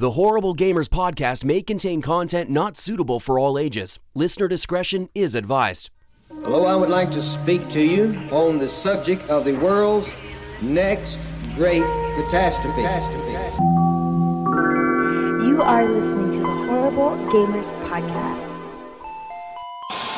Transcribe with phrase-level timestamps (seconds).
[0.00, 4.00] The Horrible Gamers podcast may contain content not suitable for all ages.
[4.14, 5.90] Listener discretion is advised.
[6.30, 10.16] Hello, I would like to speak to you on the subject of the world's
[10.62, 11.20] next
[11.54, 11.82] great
[12.16, 12.80] catastrophe.
[15.44, 18.46] You are listening to the Horrible Gamers Podcast.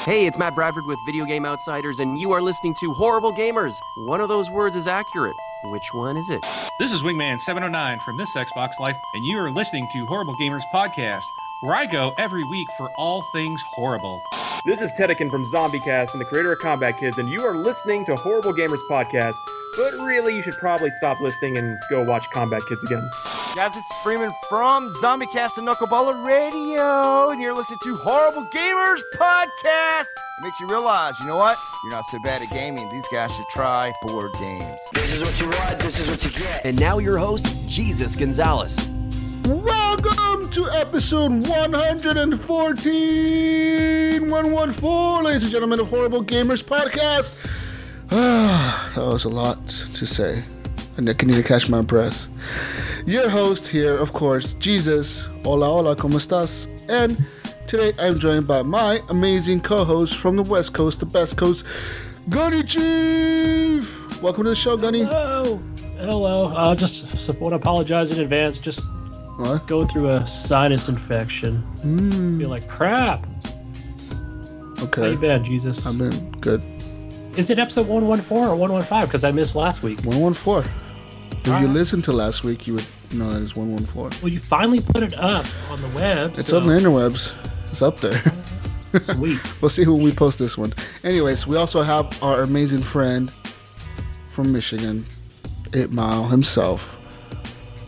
[0.05, 3.75] Hey, it's Matt Bradford with Video Game Outsiders, and you are listening to Horrible Gamers.
[4.07, 5.35] One of those words is accurate.
[5.65, 6.45] Which one is it?
[6.81, 11.23] This is Wingman709 from This Xbox Life, and you are listening to Horrible Gamers Podcast,
[11.63, 14.21] where I go every week for all things horrible.
[14.67, 18.05] This is Tedekin from ZombieCast and the creator of Combat Kids, and you are listening
[18.07, 19.37] to Horrible Gamers Podcast.
[19.77, 23.09] But really, you should probably stop listening and go watch Combat Kids again.
[23.55, 29.01] Guys, this is Freeman from ZombieCast and Knuckleballer Radio, and you're listening to Horrible Gamers
[29.15, 30.07] Podcast.
[30.39, 31.59] It makes you realize, you know what?
[31.85, 32.89] You're not so bad at gaming.
[32.91, 34.81] These guys should try board games.
[34.95, 36.67] This is what you want, this is what you get.
[36.67, 38.77] And now your host, Jesus Gonzalez.
[39.45, 39.82] Welcome
[40.53, 47.39] to episode 114, 114, ladies and gentlemen, of Horrible Gamers Podcast.
[48.11, 50.45] Ah, that was a lot to say.
[50.99, 52.29] And I can need to catch my breath.
[53.07, 55.23] Your host here, of course, Jesus.
[55.43, 56.67] Hola, hola, ¿cómo estás?
[56.91, 57.17] And
[57.67, 61.65] today I'm joined by my amazing co-host from the West Coast, the best coast,
[62.29, 64.23] Gunny Chief.
[64.23, 65.05] Welcome to the show, Gunny.
[65.05, 65.57] Hello.
[65.97, 66.53] Hello.
[66.55, 68.59] Uh, just to apologize in advance.
[68.59, 68.85] Just
[69.39, 69.67] What?
[69.67, 71.57] going through a sinus infection.
[71.83, 72.39] Hmm.
[72.39, 73.25] Feel like crap.
[74.79, 75.11] How Okay.
[75.13, 75.87] you been, Jesus?
[75.87, 76.61] I've been good.
[77.37, 79.07] Is it episode 114 or 115?
[79.07, 79.99] Because I missed last week.
[80.05, 80.71] 114.
[80.71, 81.71] If you Alright.
[81.71, 84.21] listened to last week, you would know that it's 114.
[84.23, 86.33] Well, you finally put it up on the web.
[86.37, 87.33] It's so on the interwebs.
[87.73, 88.23] It's up there.
[89.17, 89.41] Sweet.
[89.63, 90.73] we'll see when we post this one.
[91.05, 93.33] Anyways, we also have our amazing friend
[94.31, 95.07] from Michigan,
[95.75, 96.99] 8 Mile himself,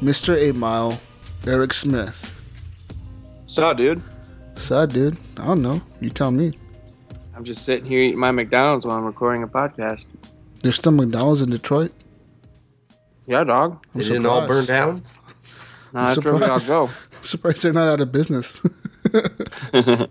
[0.02, 0.34] Mr.
[0.34, 0.98] 8 Mile,
[1.46, 2.30] Eric Smith.
[3.46, 4.02] So, dude,
[4.56, 5.16] Sad dude.
[5.36, 5.82] I don't know.
[6.00, 6.52] You tell me.
[7.36, 10.06] I'm just sitting here eating my McDonald's while I'm recording a podcast.
[10.62, 11.92] There's still McDonald's in Detroit.
[13.26, 13.84] Yeah, dog.
[13.94, 14.68] I'm It didn't all burn surprised.
[14.68, 15.02] down.
[15.92, 16.68] Nah, that's where we all surprised.
[16.68, 16.84] go.
[17.18, 18.60] I'm surprised they're not out of business.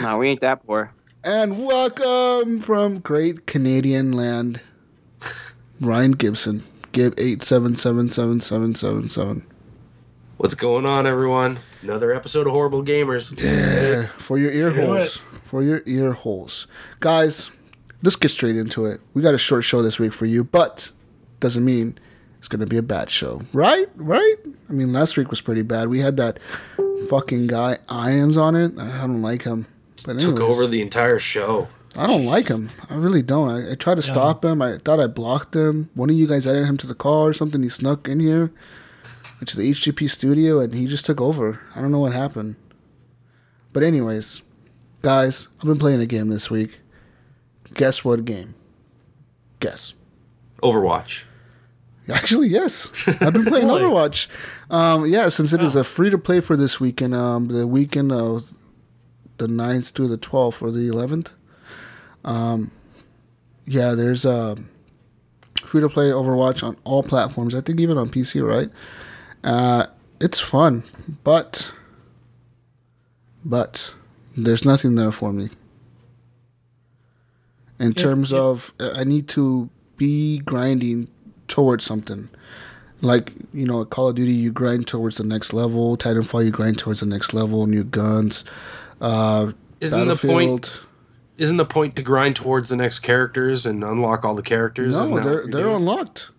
[0.00, 0.92] Nah, we ain't that poor.
[1.24, 4.60] and welcome from great Canadian land,
[5.80, 6.62] Ryan Gibson.
[6.92, 9.44] Gib eight seven seven seven seven seven seven.
[10.38, 11.60] What's going on, everyone?
[11.80, 13.40] Another episode of Horrible Gamers.
[13.42, 15.16] Yeah, for your ear holes.
[15.44, 16.66] For your ear holes.
[17.00, 17.50] Guys,
[18.02, 19.00] let's get straight into it.
[19.14, 20.90] We got a short show this week for you, but
[21.40, 21.96] doesn't mean
[22.36, 23.40] it's going to be a bad show.
[23.54, 23.86] Right?
[23.96, 24.36] Right?
[24.68, 25.88] I mean, last week was pretty bad.
[25.88, 26.38] We had that
[27.08, 28.78] fucking guy, Iams, on it.
[28.78, 29.64] I don't like him.
[30.04, 31.66] But Took over the entire show.
[31.96, 32.68] I don't like him.
[32.90, 33.48] I really don't.
[33.48, 34.60] I, I tried to stop him.
[34.60, 35.88] I thought I blocked him.
[35.94, 37.62] One of you guys added him to the call or something.
[37.62, 38.52] He snuck in here
[39.40, 41.60] into the HGP studio and he just took over.
[41.74, 42.56] I don't know what happened.
[43.72, 44.42] But anyways,
[45.02, 46.80] guys, I've been playing a game this week.
[47.74, 48.54] Guess what game?
[49.60, 49.94] Guess.
[50.62, 51.22] Overwatch.
[52.08, 52.90] Actually, yes.
[53.06, 53.82] I've been playing Really?
[53.82, 54.28] Overwatch.
[54.70, 58.12] Um, yeah, since it is a free to play for this weekend, um, the weekend
[58.12, 58.52] of
[59.38, 61.32] the 9th to the 12th or the 11th.
[62.24, 62.70] Um,
[63.66, 64.56] yeah, there's a
[65.62, 67.54] free to play Overwatch on all platforms.
[67.54, 68.70] I think even on PC, right?
[69.46, 69.86] Uh,
[70.20, 70.82] it's fun,
[71.24, 71.72] but
[73.44, 73.94] but
[74.36, 75.50] there's nothing there for me.
[77.78, 81.08] In terms of, uh, I need to be grinding
[81.46, 82.28] towards something.
[83.02, 85.96] Like, you know, Call of Duty, you grind towards the next level.
[85.96, 87.66] Titanfall, you grind towards the next level.
[87.66, 88.44] New guns.
[89.00, 90.80] Uh, Isn't the point?
[91.36, 94.96] Isn't the point to grind towards the next characters and unlock all the characters?
[94.96, 95.76] No, they're they're doing?
[95.76, 96.30] unlocked.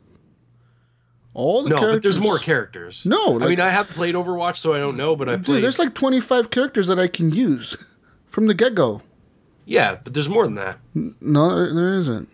[1.38, 1.96] All the No, characters.
[1.98, 3.06] but there's more characters.
[3.06, 5.46] No, I mean I have played Overwatch, so I don't know, but I played.
[5.58, 7.78] Dude, there's like 25 characters that I can use
[8.26, 9.02] from the get go.
[9.66, 10.80] yeah, but there's more than that.
[11.22, 12.28] No, there- there isn't.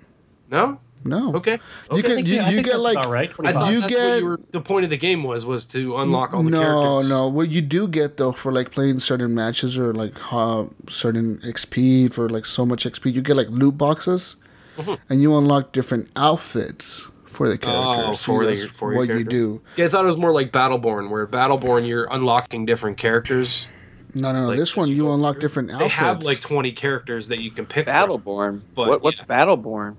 [0.49, 0.79] No.
[1.05, 1.33] No.
[1.35, 1.59] Okay.
[1.91, 2.01] You okay.
[2.01, 3.29] can think, you, I you get like about right.
[3.43, 4.39] I thought you that's get- what you were.
[4.51, 7.09] The point of the game was was to unlock all the no characters.
[7.09, 10.63] No, no what you do get though for like playing certain matches or like uh,
[10.87, 14.37] certain XP for like so much XP you get like loot boxes
[14.77, 14.93] Mm-hmm.
[15.09, 17.57] and you unlock different outfits for the Oh,
[17.95, 18.23] characters.
[18.23, 19.61] for, That's the, for your what you do.
[19.75, 23.67] Yeah, I thought it was more like Battleborn, where Battleborn you're unlocking different characters.
[24.15, 24.47] No, no, no.
[24.49, 25.41] Like, this one you you unlock through.
[25.41, 25.93] different They outfits.
[25.95, 27.85] have like 20 characters that you can pick.
[27.85, 27.93] from.
[27.95, 28.61] Battleborn.
[28.75, 29.25] But, what, what's yeah.
[29.25, 29.95] Battleborn?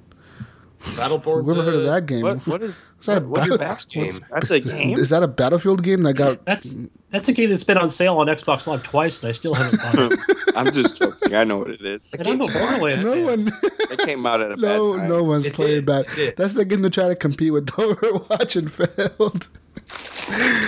[0.85, 1.45] Battleborn.
[1.45, 2.23] Whoever heard of that game?
[2.23, 4.13] What, what is Is that a what, what's your battle- Bax game?
[4.31, 4.99] That's a game.
[4.99, 6.45] Is that a Battlefield game that got?
[6.45, 6.75] That's
[7.11, 9.81] that's a game that's been on sale on Xbox Live twice, and I still haven't
[9.81, 10.19] bought it.
[10.57, 11.35] I'm just joking.
[11.35, 12.13] I know what it is.
[12.15, 15.09] And I'm a Borderlands No one, It came out at a no, bad time.
[15.09, 16.07] no one's It playing did, bad.
[16.07, 16.37] it did.
[16.37, 19.49] That's the game to try to compete with Overwatch and failed.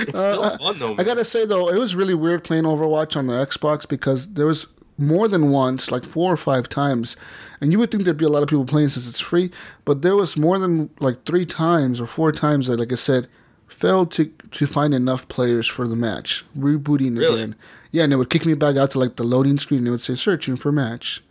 [0.08, 0.94] It's still Uh, fun though.
[0.98, 4.46] I gotta say though, it was really weird playing Overwatch on the Xbox because there
[4.46, 4.66] was
[4.98, 7.16] more than once, like four or five times,
[7.61, 9.50] and you would think there'd be a lot of people playing since it's free,
[9.85, 13.29] but there was more than like three times or four times that, like I said,
[13.67, 16.44] failed to to find enough players for the match.
[16.56, 17.43] Rebooting Really?
[17.43, 17.56] again,
[17.91, 19.79] yeah, and it would kick me back out to like the loading screen.
[19.79, 21.23] and It would say searching for match,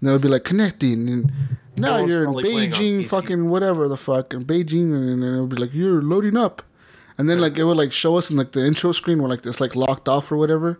[0.00, 1.32] and it would be like connecting, and
[1.76, 5.34] now you're in probably playing on Beijing, fucking whatever the fuck, in Beijing, and then
[5.34, 6.62] it would be like you're loading up.
[7.18, 9.44] And then like it would like show us in like the intro screen where like
[9.44, 10.78] it's like locked off or whatever,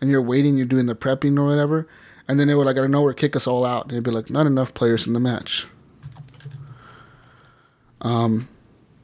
[0.00, 1.88] and you're waiting, you're doing the prepping or whatever,
[2.28, 3.84] and then they would like out of nowhere kick us all out.
[3.84, 5.66] And it'd be like not enough players in the match.
[8.02, 8.48] Um,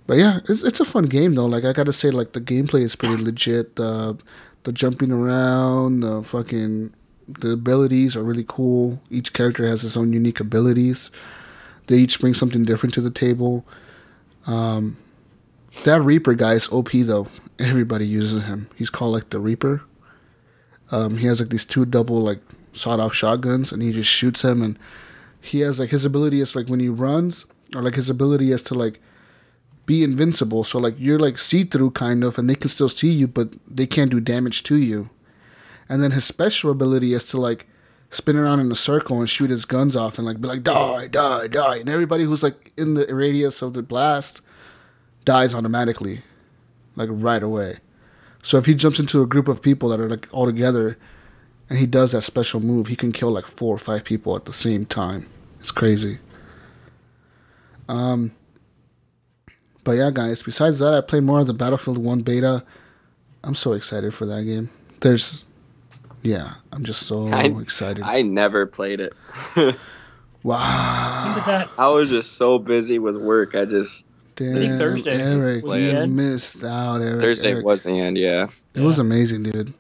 [0.07, 1.47] but yeah, it's it's a fun game though.
[1.47, 3.77] Like I gotta say, like the gameplay is pretty legit.
[3.77, 4.17] The
[4.65, 6.93] the jumping around, the fucking
[7.27, 9.01] the abilities are really cool.
[9.11, 11.11] Each character has its own unique abilities.
[11.87, 13.65] They each bring something different to the table.
[14.47, 14.99] Um,
[15.85, 17.29] that Reaper guy is OP though.
[17.59, 18.69] Everybody uses him.
[18.77, 19.83] He's called like the Reaper.
[20.91, 22.41] Um, he has like these two double like
[22.75, 24.63] sawed off shotguns, and he just shoots them.
[24.63, 24.79] And
[25.41, 28.63] he has like his ability is like when he runs, or like his ability is
[28.65, 29.01] to like
[29.87, 30.65] be invincible.
[30.65, 33.55] So like you're like see through kind of, and they can still see you, but
[33.67, 35.11] they can't do damage to you.
[35.89, 37.67] And then his special ability is to like
[38.11, 41.09] spin around in a circle and shoot his guns off and like be like die,
[41.09, 44.41] die, die, and everybody who's like in the radius of the blast
[45.25, 46.23] dies automatically,
[46.97, 47.79] like right away.
[48.43, 50.99] So if he jumps into a group of people that are like all together,
[51.71, 54.45] and he does that special move, he can kill like four or five people at
[54.45, 55.27] the same time.
[55.61, 56.19] It's crazy.
[57.89, 58.33] Um.
[59.83, 60.43] But yeah, guys.
[60.43, 62.65] Besides that, I played more of the Battlefield One beta.
[63.43, 64.71] I'm so excited for that game.
[65.01, 65.45] There's,
[66.23, 68.03] yeah, I'm just so I, excited.
[68.03, 69.13] I never played it.
[70.43, 71.69] wow.
[71.77, 73.55] I was just so busy with work.
[73.55, 74.07] I just
[74.37, 76.17] Damn, Thursday Eric, was the you end.
[76.17, 77.03] missed out.
[77.03, 77.65] Eric, Thursday Eric.
[77.67, 78.17] was the end.
[78.17, 79.75] Yeah, It was amazing, dude.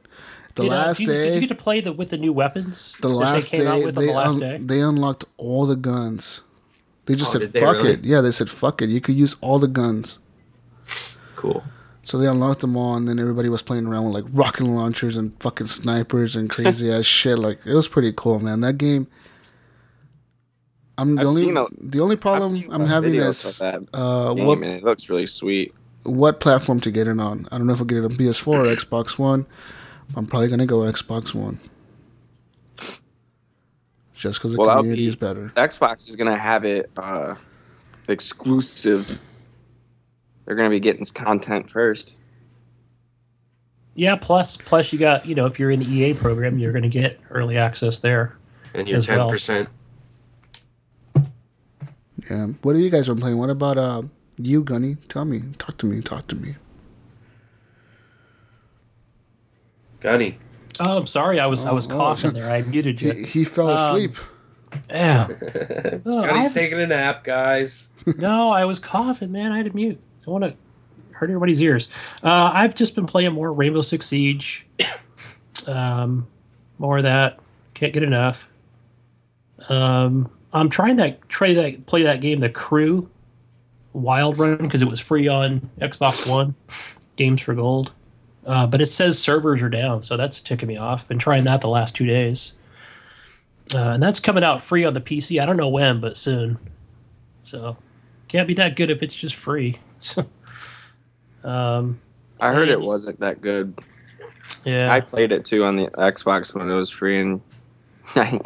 [0.56, 2.16] The Did, uh, last did you, day, Did you get to play the with the
[2.16, 2.94] new weapons?
[3.00, 4.56] the last they day, they the last un- day.
[4.60, 6.42] they unlocked all the guns.
[7.06, 7.92] They just Oh, said they fuck really?
[7.94, 8.04] it.
[8.04, 8.88] Yeah, they said fuck it.
[8.88, 10.18] You could use all the guns.
[11.36, 11.62] Cool.
[12.02, 15.16] So they unlocked them all, and then everybody was playing around with like rocket launchers
[15.16, 17.38] and fucking snipers and crazy ass shit.
[17.38, 18.60] Like it was pretty cool, man.
[18.60, 19.06] That game.
[20.96, 23.80] I'm the I've only seen a- the only problem I'm having is uh,
[24.34, 25.74] what and it looks really sweet.
[26.04, 27.48] what platform to get it on.
[27.50, 29.46] I don't know if I'll get it on PS4 or Xbox One.
[30.16, 31.58] I'm probably gonna go Xbox One.
[34.14, 35.50] Just because the Well, community be- is better.
[35.56, 37.34] Xbox is gonna have it uh,
[38.08, 39.20] exclusive.
[40.44, 42.20] They're gonna be getting content first.
[43.96, 46.82] Yeah, plus plus you got you know if you're in the EA program, you're going
[46.82, 48.36] to get early access there.
[48.74, 49.28] And you're as ten well.
[49.28, 49.68] percent.
[52.28, 52.46] Yeah.
[52.62, 53.38] What have you guys been playing?
[53.38, 54.02] What about uh
[54.36, 54.96] you, Gunny?
[55.08, 55.42] Tell me.
[55.58, 56.00] Talk to me.
[56.00, 56.56] Talk to me.
[60.04, 60.36] Gunny.
[60.80, 61.96] Oh, I'm sorry, I was I was Oh, oh.
[61.98, 62.50] coughing there.
[62.50, 63.12] I muted you.
[63.12, 64.16] He, he fell Um, asleep.
[64.90, 65.26] Yeah.
[66.06, 67.88] Oh, I Gunny's haven't- taking a nap, guys.
[68.18, 69.50] no, I was coughing, man.
[69.52, 69.98] I had to mute.
[70.20, 71.88] I don't want to hurt everybody's ears.
[72.22, 74.66] Uh, I've just been playing more Rainbow Six Siege.
[75.66, 76.26] um,
[76.78, 77.38] more of that.
[77.72, 78.46] Can't get enough.
[79.68, 83.08] Um, I'm trying that try that play that game, The Crew
[83.94, 86.54] Wild Run, because it was free on Xbox One.
[87.16, 87.92] Games for Gold.
[88.46, 91.08] Uh, but it says servers are down, so that's ticking me off.
[91.08, 92.52] Been trying that the last two days.
[93.72, 95.40] Uh, and that's coming out free on the PC.
[95.40, 96.58] I don't know when, but soon.
[97.42, 97.76] So
[98.28, 99.78] can't be that good if it's just free.
[101.44, 102.00] um,
[102.40, 103.78] I heard it wasn't that good.
[104.64, 104.92] Yeah.
[104.92, 107.40] I played it too on the Xbox when it was free, and
[108.14, 108.40] I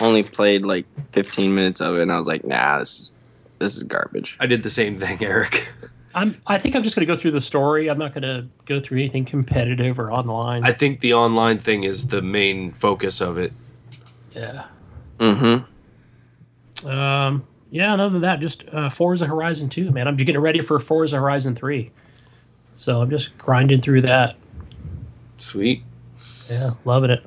[0.00, 3.14] only played like 15 minutes of it, and I was like, "Nah, this is
[3.58, 5.68] this is garbage." I did the same thing, Eric.
[6.14, 6.36] I'm.
[6.46, 7.88] I think I'm just going to go through the story.
[7.88, 10.64] I'm not going to go through anything competitive or online.
[10.64, 13.52] I think the online thing is the main focus of it.
[14.34, 14.64] yeah.
[15.18, 16.88] Mm-hmm.
[16.88, 17.44] Um.
[17.70, 17.92] Yeah.
[17.92, 20.06] And other than that, just uh, Forza Horizon 2, man.
[20.06, 21.90] I'm getting ready for Forza Horizon 3.
[22.76, 24.36] So I'm just grinding through that.
[25.38, 25.82] Sweet.
[26.50, 27.24] Yeah, loving it.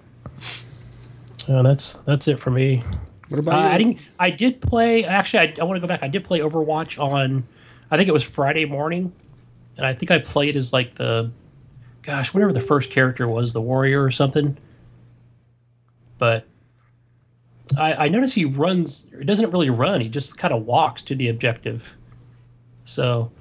[1.47, 2.83] Uh, that's that's it for me.
[3.29, 3.99] What Uh, about I didn't.
[4.19, 5.03] I did play.
[5.05, 6.03] Actually, I, I want to go back.
[6.03, 7.45] I did play Overwatch on.
[7.91, 9.13] I think it was Friday morning,
[9.77, 11.31] and I think I played as like the,
[12.01, 14.57] gosh, whatever the first character was, the warrior or something.
[16.17, 16.47] But
[17.77, 19.05] I, I noticed he runs.
[19.17, 20.01] He doesn't really run.
[20.01, 21.95] He just kind of walks to the objective.
[22.85, 23.31] So,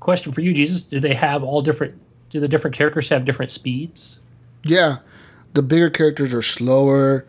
[0.00, 2.00] question for you, Jesus: Do they have all different?
[2.30, 4.20] Do the different characters have different speeds?
[4.64, 4.98] Yeah,
[5.54, 7.26] the bigger characters are slower.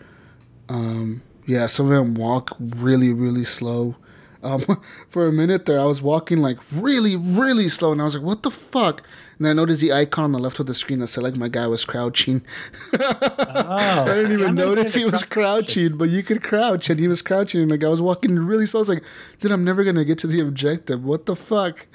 [0.67, 3.95] Um, yeah, some of them walk really, really slow,
[4.43, 4.63] um,
[5.09, 8.23] for a minute there, I was walking like really, really slow, and I was like,
[8.23, 9.03] "What the fuck?"
[9.37, 11.47] And I noticed the icon on the left of the screen that said like my
[11.47, 12.41] guy was crouching.
[12.93, 17.61] I didn't even notice he was crouching, but you could crouch, and he was crouching,
[17.61, 18.79] and like I was walking really slow.
[18.79, 19.03] I was like,
[19.39, 21.03] "Dude, I'm never gonna get to the objective.
[21.03, 21.85] What the fuck?"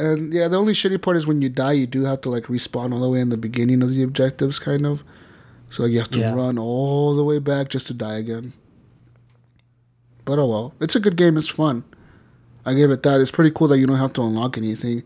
[0.00, 2.44] And yeah, the only shitty part is when you die, you do have to like
[2.44, 5.02] respawn all the way in the beginning of the objectives, kind of.
[5.70, 6.34] So like you have to Yeah.
[6.34, 8.52] run all the way back just to die again.
[10.28, 11.38] But oh well, it's a good game.
[11.38, 11.84] It's fun.
[12.66, 13.18] I give it that.
[13.18, 15.02] It's pretty cool that you don't have to unlock anything,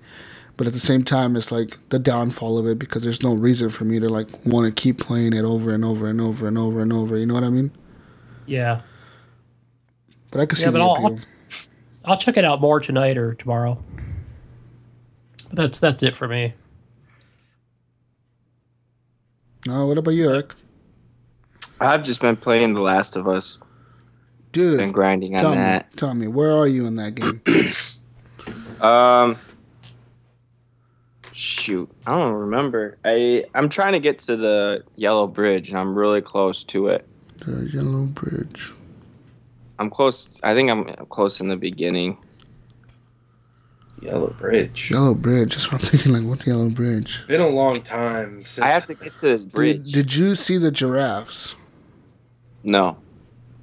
[0.57, 3.71] but at the same time, it's like the downfall of it because there's no reason
[3.71, 6.59] for me to like want to keep playing it over and over and over and
[6.59, 7.17] over and over.
[7.17, 7.71] You know what I mean?
[8.47, 8.81] Yeah.
[10.33, 11.21] But I can see Yeah, but the I'll, appeal.
[12.05, 13.81] I'll I'll check it out more tonight or tomorrow.
[15.51, 16.53] But that's that's it for me.
[19.69, 20.53] Oh, what about you, Eric?
[21.79, 23.61] I've just been playing The Last of Us.
[24.53, 25.87] Dude, Been grinding on tell that.
[25.87, 27.41] me, tell me, where are you in that game?
[28.81, 29.39] Um,
[31.31, 32.99] shoot, I don't remember.
[33.05, 37.07] I I'm trying to get to the Yellow Bridge, and I'm really close to it.
[37.47, 38.73] the Yellow Bridge.
[39.79, 40.41] I'm close.
[40.43, 42.19] I think I'm close in the beginning.
[44.01, 44.91] Yellow Bridge.
[44.91, 45.51] Yellow Bridge.
[45.55, 46.13] That's what I'm thinking.
[46.13, 47.25] Like, what Yellow Bridge?
[47.29, 49.93] Been a long time since I have to get to this Did, bridge.
[49.93, 51.55] did you see the giraffes?
[52.65, 52.97] No.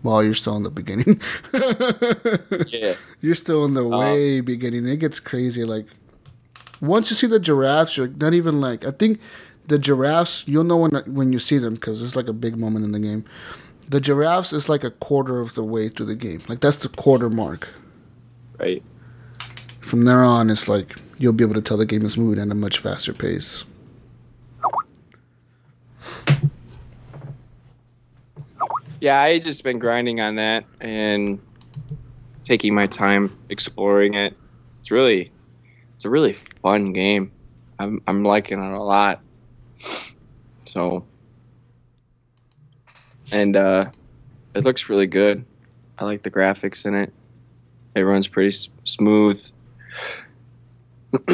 [0.04, 1.22] Well, you're still in the beginning.
[2.70, 2.96] Yeah.
[3.22, 4.88] You're still in the Uh, way beginning.
[4.88, 5.64] It gets crazy.
[5.66, 5.88] Like
[6.82, 8.86] once you see the giraffes, you're not even like.
[8.86, 9.20] I think
[9.68, 10.44] the giraffes.
[10.48, 13.00] You'll know when when you see them because it's like a big moment in the
[13.00, 13.26] game.
[13.90, 16.42] The giraffes is like a quarter of the way through the game.
[16.48, 17.70] Like that's the quarter mark.
[18.60, 18.84] Right.
[19.82, 22.52] From there on, it's like you'll be able to tell the game is moving at
[22.52, 23.66] a much faster pace.
[29.02, 31.40] Yeah, I just been grinding on that and
[32.44, 34.36] taking my time exploring it.
[34.82, 35.32] It's really,
[35.96, 37.32] it's a really fun game.
[37.78, 39.22] I'm I'm liking it a lot.
[40.66, 41.06] So,
[43.32, 43.86] and uh,
[44.54, 45.46] it looks really good.
[45.98, 47.14] I like the graphics in it.
[47.96, 49.42] It runs pretty s- smooth.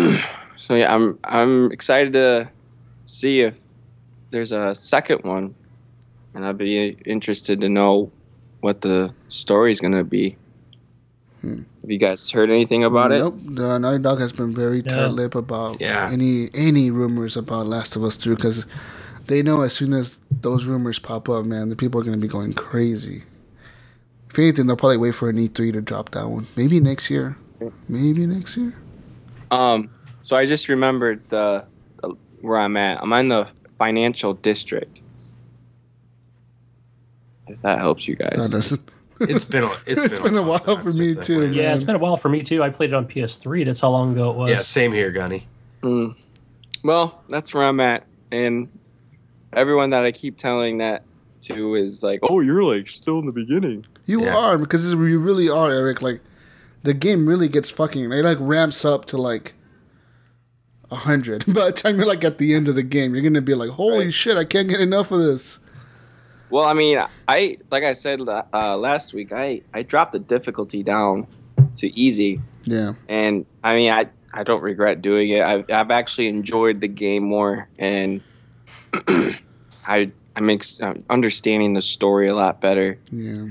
[0.57, 2.50] so yeah, I'm I'm excited to
[3.07, 3.57] see if
[4.29, 5.55] there's a second one
[6.36, 8.12] and I'd be interested to know
[8.62, 10.38] what the story's gonna be.
[11.44, 13.20] Have you guys heard anything about it?
[13.20, 13.38] Nope.
[13.46, 14.89] The Naughty Dog has been very No.
[14.89, 16.10] tight-lipped about Yeah.
[16.12, 18.65] any any rumors about Last of Us 2 because
[19.27, 22.22] they know as soon as those rumors pop up, man, the people are going to
[22.22, 23.24] be going crazy.
[24.32, 26.48] If anything, they'll probably wait for an E3 to drop that one.
[26.56, 27.38] Maybe next year.
[27.88, 28.74] Maybe next year.
[29.51, 29.89] Um,
[30.24, 31.63] so I just remembered the,
[32.01, 33.01] the where I'm at.
[33.04, 35.01] I'm in the financial district.
[37.48, 38.38] If that helps you guys.
[38.38, 38.82] That doesn't.
[39.22, 41.52] It's been a it's, It's been a while for me too.
[41.52, 42.64] Yeah, it's been a while for me too.
[42.64, 43.66] I played it on PS3.
[43.66, 44.50] That's how long ago it was.
[44.50, 45.48] Yeah, same here, Gunny.
[45.82, 46.16] Mm.
[46.84, 48.68] Well, that's where I'm at, and
[49.54, 51.04] everyone that I keep telling that
[51.44, 55.50] to is like, "Oh, you're like still in the beginning." You are because you really
[55.50, 56.02] are, Eric.
[56.02, 56.22] Like
[56.84, 58.12] the game really gets fucking.
[58.12, 59.54] It like ramps up to like
[60.92, 61.46] a hundred.
[61.54, 63.72] By the time you're like at the end of the game, you're gonna be like,
[63.72, 64.38] "Holy shit!
[64.38, 65.60] I can't get enough of this."
[66.50, 70.84] Well, I mean, I like I said uh, last week, I I dropped the difficulty
[70.84, 71.28] down
[71.78, 72.94] to easy, Yeah.
[73.10, 75.42] and I mean, I I don't regret doing it.
[75.44, 78.22] I've I've actually enjoyed the game more, and
[79.88, 82.98] I I'm ex- understanding the story a lot better.
[83.12, 83.48] Yeah.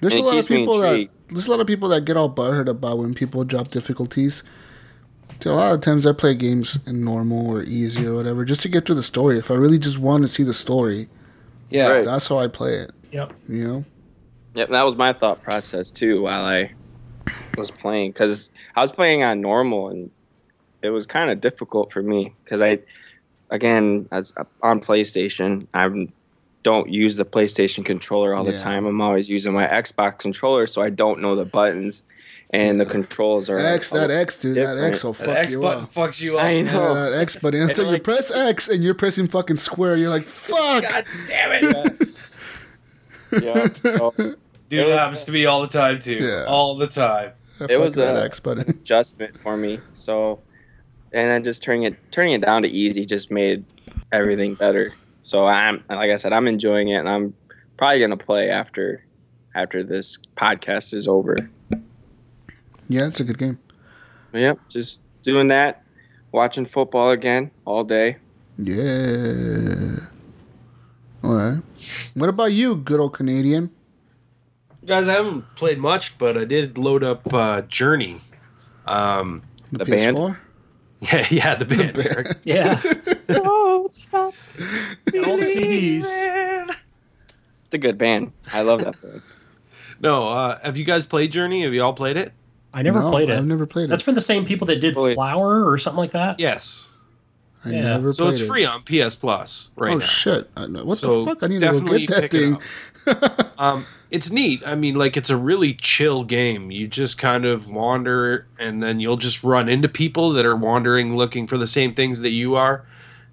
[0.00, 2.30] There's And a lot of people that there's a lot of people that get all
[2.30, 4.44] butthurt about when people drop difficulties.
[5.40, 8.60] Dude, a lot of times I play games in normal or easy or whatever just
[8.62, 9.38] to get through the story.
[9.38, 11.08] If I really just want to see the story,
[11.70, 11.88] Yeah.
[11.88, 12.04] Right.
[12.04, 12.90] that's how I play it.
[13.12, 13.32] Yep.
[13.48, 13.84] You know.
[14.54, 16.72] Yep, that was my thought process too while I
[17.56, 20.10] was playing because I was playing on normal and
[20.82, 22.78] it was kind of difficult for me because I,
[23.50, 24.32] again, as
[24.62, 25.88] on PlayStation, I
[26.62, 28.52] don't use the PlayStation controller all Yeah.
[28.52, 28.86] the time.
[28.86, 32.02] I'm always using my Xbox controller, so I don't know the buttons
[32.50, 35.32] and the controls are X that X dude, that X will different.
[35.34, 35.92] fuck X you button up.
[35.92, 36.44] fucks you up.
[36.44, 36.94] I know.
[36.94, 37.62] Yeah, that X button.
[37.62, 40.82] Until you press X and you're pressing fucking square, you're like, fuck.
[40.82, 41.98] God damn it.
[43.30, 44.36] Yeah, so Dude,
[44.70, 46.14] It it was- happens to me all the time too.
[46.16, 46.44] Yeah.
[46.48, 47.32] All the time.
[47.60, 48.64] I it was that a X button.
[48.70, 49.80] adjustment for me.
[49.92, 50.40] So,
[51.12, 53.64] and then just turning it turning it down to easy just made
[54.12, 54.94] everything better.
[55.24, 57.34] So I'm like I said, I'm enjoying it, and I'm
[57.76, 59.04] probably gonna play after
[59.54, 61.36] after this podcast is over.
[62.88, 63.58] Yeah, it's a good game.
[64.32, 65.82] But yep, just doing that,
[66.32, 68.16] watching football again all day.
[68.56, 69.96] Yeah.
[71.22, 71.62] All right.
[72.14, 73.70] What about you, good old Canadian?
[74.84, 78.20] Guys, I haven't played much, but I did load up uh, Journey.
[78.86, 79.42] Um,
[79.72, 80.16] The The band?
[80.16, 80.36] PS4?
[81.00, 81.96] Yeah, yeah, the band.
[81.98, 82.38] Eric.
[82.44, 82.80] Yeah.
[83.28, 84.34] Don't stop.
[84.34, 86.06] All the CDs.
[87.66, 88.32] It's a good band.
[88.52, 89.22] I love that band.
[90.00, 91.62] No, uh, have you guys played Journey?
[91.62, 92.32] Have you all played it?
[92.74, 93.38] I never No, played it.
[93.38, 93.88] I've never played it.
[93.88, 94.04] That's it.
[94.04, 96.38] from the same people that did Flower or something like that.
[96.38, 96.88] Yes.
[97.64, 97.82] I Yeah.
[97.82, 98.46] never So played it's it.
[98.46, 100.04] free on PS Plus right oh now.
[100.04, 100.48] shit!
[100.54, 101.42] What So the fuck?
[101.42, 102.60] I need to go definitely get that pick it
[103.30, 103.50] thing.
[103.58, 104.62] um, it's neat.
[104.66, 106.70] I mean, like it's a really chill game.
[106.70, 111.16] You just kind of wander, and then you'll just run into people that are wandering,
[111.16, 112.84] looking for the same things that you are,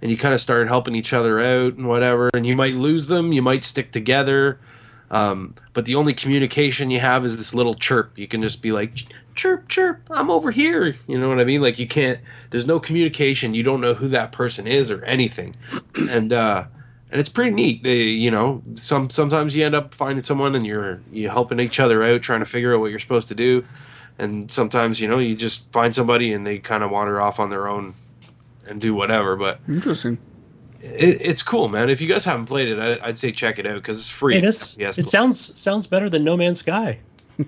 [0.01, 2.29] and you kind of start helping each other out and whatever.
[2.33, 4.59] And you might lose them, you might stick together,
[5.11, 8.17] um, but the only communication you have is this little chirp.
[8.17, 9.03] You can just be like.
[9.35, 10.95] Chirp, chirp, I'm over here.
[11.07, 11.61] You know what I mean?
[11.61, 12.21] Like, you can't,
[12.51, 13.53] there's no communication.
[13.53, 15.57] You don't know who that person is or anything.
[16.09, 16.67] And, uh,
[17.11, 17.83] and it's pretty neat.
[17.83, 21.79] They, you know, some sometimes you end up finding someone and you're you helping each
[21.79, 23.63] other out, trying to figure out what you're supposed to do,
[24.19, 27.49] and sometimes you know you just find somebody and they kind of wander off on
[27.49, 27.93] their own
[28.67, 29.35] and do whatever.
[29.37, 30.17] But Interesting.
[30.85, 31.89] It, it's cool, man.
[31.89, 34.37] If you guys haven't played it, I, I'd say check it out because it's free.
[34.37, 34.77] It is.
[34.77, 36.99] Yes, it sounds sounds better than No Man's Sky.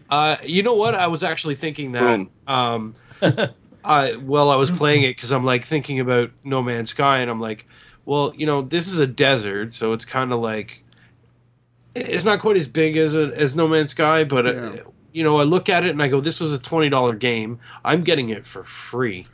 [0.10, 0.96] Uh, you know what?
[0.96, 2.28] I was actually thinking that.
[2.48, 2.96] Um,
[3.84, 7.32] I well, I was playing it because I'm like thinking about No Man's Sky, and
[7.32, 7.66] I'm like,
[8.06, 10.84] well, you know, this is a desert, so it's kind of like
[11.96, 14.72] it's not quite as big as a, as No Man's Sky, but uh,
[15.14, 17.60] you know, I look at it and I go, this was a twenty dollar game.
[17.86, 19.28] I'm getting it for free,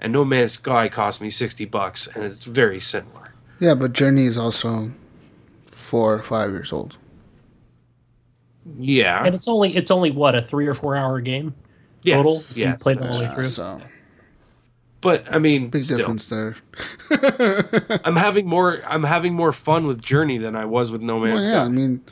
[0.00, 3.34] and No Man's Sky cost me sixty bucks, and it's very similar.
[3.60, 4.90] Yeah, but Journey is also
[5.70, 6.96] four or five years old.
[8.78, 11.54] Yeah, And it's only it's only what a three or four hour game
[12.02, 12.36] Yes, total.
[12.40, 12.82] if you yes.
[12.82, 13.44] played it all the way Yeah, through.
[13.44, 13.80] so
[15.00, 15.96] but I mean, big still.
[15.96, 16.56] difference there.
[18.04, 18.82] I'm having more.
[18.86, 21.64] I'm having more fun with Journey than I was with No Well, Man's yeah, Sky.
[21.64, 22.02] I mean,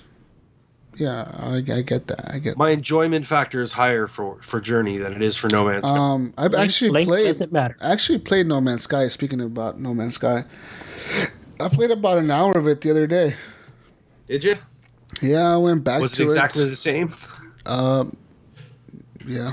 [0.98, 2.32] yeah, I, I get that.
[2.34, 2.56] I get.
[2.58, 5.96] My enjoyment factor is higher for for Journey than it is for No Man's Sky.
[5.96, 7.24] Um, I've Length- actually length played.
[7.26, 7.76] doesn't matter.
[7.80, 9.08] I actually played No Man's Sky.
[9.08, 10.44] Speaking about No Man's Sky,
[11.60, 13.34] I played about an hour of it the other day.
[14.26, 14.56] Did you?
[15.22, 16.68] Yeah, I went back Was it exactly it.
[16.68, 17.14] the same?
[17.64, 18.16] Um,
[19.26, 19.52] yeah.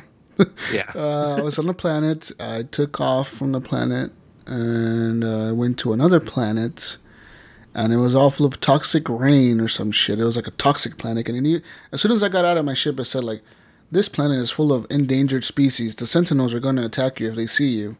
[0.74, 0.92] Yeah.
[0.96, 2.32] uh, I was on the planet.
[2.40, 4.12] I took off from the planet
[4.48, 6.98] and uh, went to another planet,
[7.76, 10.18] and it was all full of toxic rain or some shit.
[10.18, 11.62] It was like a toxic planet, and
[11.92, 13.44] as soon as I got out of my ship, it said like,
[13.92, 15.96] "This planet is full of endangered species.
[15.96, 17.98] The Sentinels are going to attack you if they see you."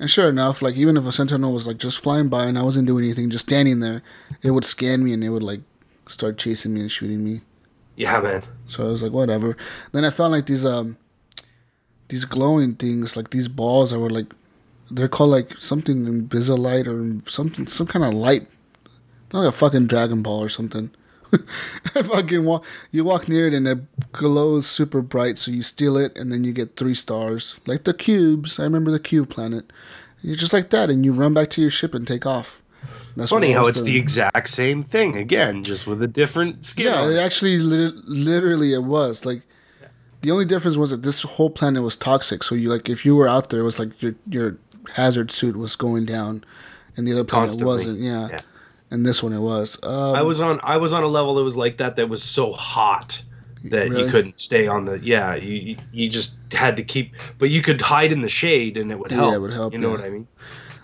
[0.00, 2.62] And sure enough, like even if a Sentinel was like just flying by and I
[2.62, 4.02] wasn't doing anything, just standing there,
[4.42, 5.60] it would scan me and it would like
[6.08, 7.42] start chasing me and shooting me.
[7.94, 8.42] Yeah, man.
[8.66, 9.56] So I was like, whatever.
[9.92, 10.98] Then I found like these um
[12.08, 14.34] these glowing things, like these balls that were like
[14.90, 18.48] they're called like something Invisalite or something some kind of light
[19.38, 20.90] like a fucking Dragon Ball or something.
[21.96, 25.96] I fucking walk you walk near it and it glows super bright, so you steal
[25.96, 27.58] it and then you get three stars.
[27.66, 28.60] Like the cubes.
[28.60, 29.72] I remember the cube planet.
[30.22, 32.62] You're just like that and you run back to your ship and take off.
[33.16, 36.86] That's Funny how it's the exact same thing again, just with a different skin.
[36.86, 39.42] Yeah, it actually lit- literally it was like
[40.20, 42.42] the only difference was that this whole planet was toxic.
[42.42, 44.58] So you like if you were out there, it was like your your
[44.94, 46.44] hazard suit was going down,
[46.96, 47.72] and the other planet Constantly.
[47.72, 47.98] wasn't.
[48.00, 48.28] Yeah.
[48.28, 48.40] Yeah.
[48.90, 49.78] And this one it was.
[49.82, 50.60] Um, I was on.
[50.62, 51.96] I was on a level that was like that.
[51.96, 53.22] That was so hot
[53.64, 54.04] that Really?
[54.04, 54.98] you couldn't stay on the.
[55.02, 57.14] Yeah, you you- just had to keep.
[57.38, 59.34] But you could hide in the shade, and it would Yeah, help.
[59.34, 59.96] it would help, You know yeah.
[59.96, 60.28] what I mean?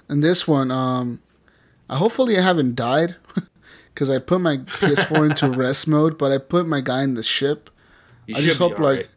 [0.08, 1.20] And this one, um,
[1.88, 3.16] I hopefully I haven't died
[3.94, 7.22] because I put my PS4 into rest mode, but I put my guy in the
[7.22, 7.70] ship.
[8.26, 9.08] You I just hope like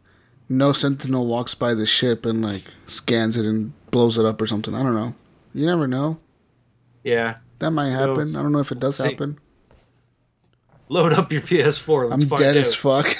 [0.48, 4.46] no sentinel walks by the ship and like scans it and blows it up or
[4.46, 4.74] something.
[4.74, 5.14] I don't know.
[5.54, 6.18] You never know.
[7.02, 7.36] Yeah.
[7.58, 8.14] That might happen.
[8.16, 8.36] knows?
[8.36, 9.04] I don't know if it does see.
[9.04, 9.38] happen.
[10.88, 12.10] Load up your PS4.
[12.10, 12.60] Let's I'm find dead out.
[12.60, 13.16] as fuck.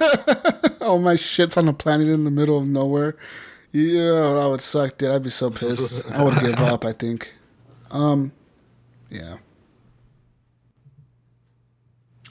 [0.80, 3.16] All my shit's on a planet in the middle of nowhere.
[3.72, 5.10] Yeah, that would suck, dude.
[5.10, 6.04] I'd be so pissed.
[6.10, 6.84] I would give up.
[6.84, 7.34] I think.
[7.90, 8.32] Um,
[9.10, 9.36] yeah.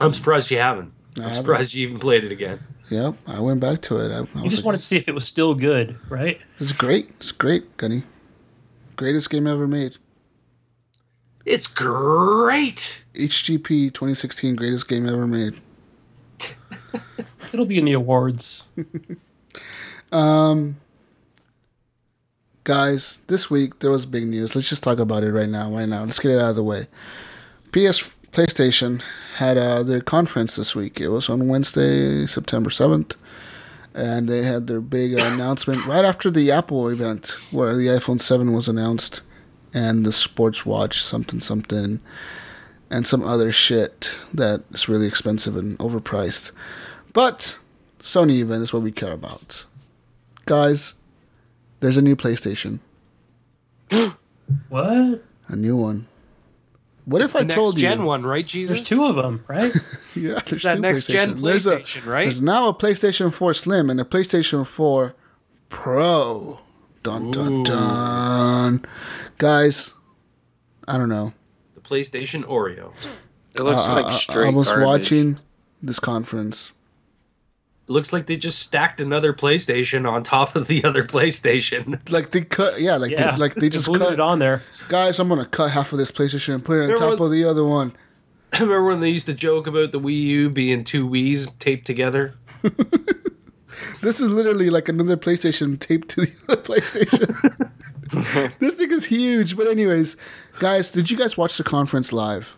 [0.01, 0.93] I'm surprised you haven't.
[1.17, 1.35] I I'm haven't.
[1.43, 2.59] surprised you even played it again.
[2.89, 3.15] Yep.
[3.27, 4.11] I went back to it.
[4.11, 6.39] I, I You just like, wanted to see if it was still good, right?
[6.59, 7.09] it's great.
[7.19, 8.03] It's great, Gunny.
[8.95, 9.97] Greatest game ever made.
[11.49, 13.03] It's great.
[13.15, 15.59] HGP 2016, greatest game ever made.
[17.51, 18.63] It'll be in the awards.
[20.12, 20.77] Um,
[22.63, 24.55] guys, this week there was big news.
[24.55, 25.69] Let's just talk about it right now.
[25.69, 26.88] Right now, let's get it out of the way.
[27.71, 29.03] PS PlayStation
[29.35, 30.99] had uh, their conference this week.
[30.99, 33.17] It was on Wednesday, September seventh,
[33.93, 38.19] and they had their big uh, announcement right after the Apple event, where the iPhone
[38.19, 39.21] Seven was announced,
[39.73, 41.99] and the sports watch something something,
[42.89, 46.51] and some other shit that is really expensive and overpriced.
[47.13, 47.58] But
[47.99, 49.65] Sony event is what we care about.
[50.45, 50.95] Guys,
[51.79, 52.79] there's a new PlayStation.
[54.69, 55.23] What?
[55.47, 56.08] A new one.
[57.05, 58.45] What if the I next told gen one, right?
[58.45, 58.77] Jesus.
[58.77, 59.73] There's two of them, right?
[60.15, 61.41] Yeah, there's that two next gen PlayStation.
[61.43, 62.23] There's a- PlayStation, right?
[62.23, 65.13] There's now a PlayStation 4 Slim and a PlayStation 4
[65.69, 66.60] Pro.
[67.03, 68.85] Dun dun dun.
[69.38, 69.93] Guys,
[70.88, 71.33] I don't know.
[71.75, 72.91] The PlayStation Oreo.
[73.55, 74.85] It looks Uh, like I- I- straight I was garbage.
[74.85, 75.39] watching
[75.81, 76.71] this conference.
[77.88, 81.99] It looks like they just stacked another PlayStation on top of the other PlayStation.
[82.12, 84.39] Like they cut, yeah, like Yeah, they, like they they just glued cut it on
[84.39, 84.62] there.
[84.89, 87.25] Guys, I'm gonna cut half of this PlayStation and put it on Remember top when-
[87.27, 87.93] of the other one.
[88.53, 92.35] Remember when they used to joke about the Wii U being two Wii's taped together?
[94.01, 98.57] This is literally like another PlayStation taped to the other PlayStation.
[98.59, 99.55] this thing is huge.
[99.57, 100.17] But anyways,
[100.59, 102.55] guys, did you guys watch the conference live?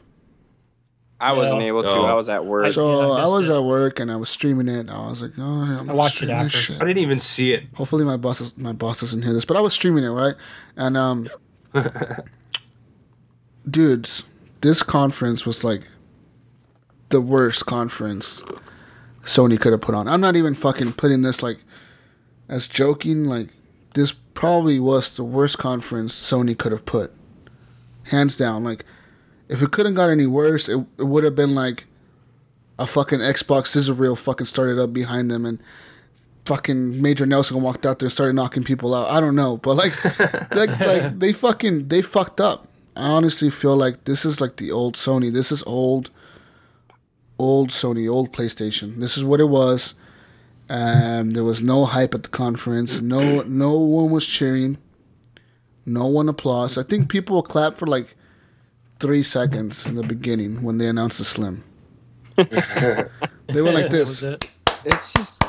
[1.19, 1.65] I wasn't No.
[1.67, 1.87] able to.
[1.89, 2.05] No.
[2.05, 2.69] I was at work.
[2.69, 3.53] So I I, was it.
[3.53, 4.89] at work and I was streaming it.
[4.89, 6.57] I was like, oh, I'm gonna watched it stream this after.
[6.57, 6.81] shit.
[6.81, 7.65] I didn't even see it.
[7.75, 10.33] Hopefully my boss is, my boss doesn't hear this, but I was streaming it right,
[10.75, 11.29] and um,
[13.69, 14.23] dudes,
[14.61, 15.83] this conference was like
[17.09, 18.43] the worst conference
[19.23, 20.07] Sony could have put on.
[20.07, 21.59] I'm not even fucking putting this like
[22.49, 23.23] as joking.
[23.23, 23.49] Like
[23.93, 27.13] this probably was the worst conference Sony could have put,
[28.05, 28.63] hands down.
[28.63, 28.85] Like
[29.47, 31.85] if it couldn't got any worse, it, it would have been like
[32.79, 35.59] a fucking Xbox scissor reel fucking started up behind them and
[36.45, 39.09] fucking Major Nelson walked out there and started knocking people out.
[39.09, 40.03] I don't know, but like,
[40.51, 42.67] like, like they fucking they fucked up.
[42.95, 45.31] I honestly feel like this is like the old Sony.
[45.31, 46.09] This is old,
[47.41, 48.97] old Sony, old PlayStation.
[48.99, 49.95] This is what it was.
[50.69, 53.01] Um, there was no hype at the conference.
[53.01, 54.77] No, no one was cheering.
[55.85, 56.77] No one applause.
[56.77, 58.15] I think people clapped for like
[58.99, 61.63] three seconds in the beginning when they announced the Slim.
[62.37, 64.21] they went like this.
[64.23, 64.49] it.
[64.85, 65.43] It's just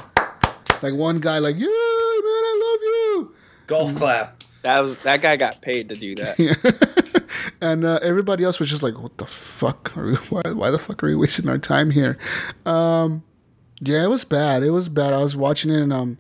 [0.83, 3.35] Like one guy, like, yeah, man, I love you.
[3.67, 4.42] Golf clap.
[4.63, 7.25] That was that guy got paid to do that.
[7.61, 9.97] and uh, everybody else was just like, "What the fuck?
[9.97, 12.19] Are we, why, why the fuck are we wasting our time here?"
[12.65, 13.25] Um,
[13.81, 14.63] yeah, it was bad.
[14.63, 15.13] It was bad.
[15.13, 16.19] I was watching it, and um,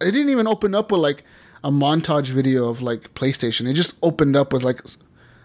[0.00, 1.24] it didn't even open up with like
[1.64, 3.68] a montage video of like PlayStation.
[3.68, 4.80] It just opened up with like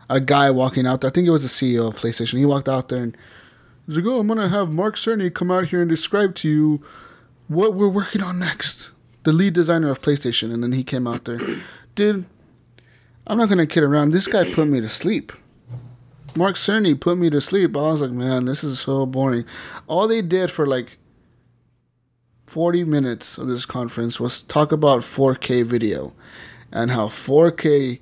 [0.10, 1.10] a guy walking out there.
[1.10, 2.38] I think it was the CEO of PlayStation.
[2.38, 3.18] He walked out there and
[3.86, 6.82] he's like, "Oh, I'm gonna have Mark Cerny come out here and describe to you
[7.48, 8.93] what we're working on next."
[9.24, 11.40] The lead designer of PlayStation, and then he came out there,
[11.96, 12.26] dude.
[13.26, 14.12] I'm not gonna kid around.
[14.12, 15.32] This guy put me to sleep.
[16.36, 17.78] Mark Cerny put me to sleep.
[17.78, 19.46] I was like, man, this is so boring.
[19.88, 20.98] All they did for like
[22.48, 26.14] 40 minutes of this conference was talk about 4K video
[26.72, 28.00] and how 4K,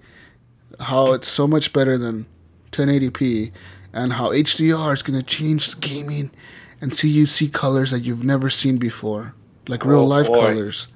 [0.80, 2.26] how it's so much better than
[2.72, 3.52] 1080p,
[3.94, 6.32] and how HDR is gonna change gaming
[6.80, 9.36] and see you see colors that you've never seen before,
[9.68, 10.40] like real Oh, life boy.
[10.40, 10.88] colors,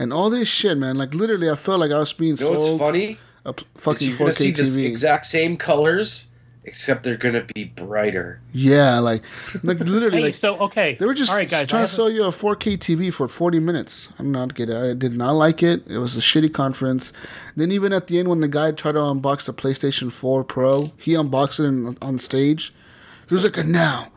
[0.00, 0.96] and all this shit, man.
[0.96, 3.18] Like literally, I felt like I was being You know what's sold funny?
[3.44, 4.84] a p- fucking you're gonna see 4K this TV.
[4.86, 6.26] exact same colors,
[6.64, 8.40] except they're gonna be brighter.
[8.52, 9.22] Yeah, like,
[9.64, 10.94] like literally, Hey, like so okay.
[10.98, 11.62] they were just all right, guys.
[11.62, 14.08] I trying to sell you a 4K TV for 40 minutes.
[14.18, 14.76] I'm not get it.
[14.76, 15.86] I did not like it.
[15.88, 17.12] It was a shitty conference.
[17.56, 20.92] Then even at the end, when the guy tried to unbox the PlayStation 4 Pro,
[20.98, 22.74] he unboxed it in, on stage.
[23.28, 24.10] He was like, "And now,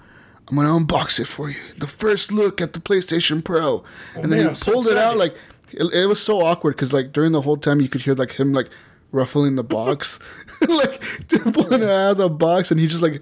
[0.49, 1.55] I'm gonna unbox it for you.
[1.77, 3.83] The first look at the PlayStation Pro." Oh,
[4.15, 5.33] and then man, he I'm so pulled it out like
[5.73, 8.33] it, it was so awkward because like during the whole time you could hear like
[8.33, 8.69] him like
[9.11, 10.19] ruffling the box,
[10.67, 11.01] like
[11.53, 13.21] pulling it out of the box, and he just like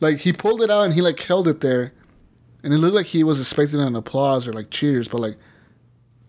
[0.00, 1.92] like he pulled it out and he like held it there,
[2.62, 5.36] and it looked like he was expecting an applause or like cheers, but like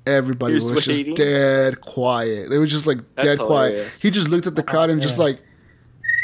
[0.08, 2.52] everybody He was, was just dead quiet.
[2.52, 3.98] It was just like That's dead quiet.
[4.02, 5.42] He just looked at the oh, crowd and just like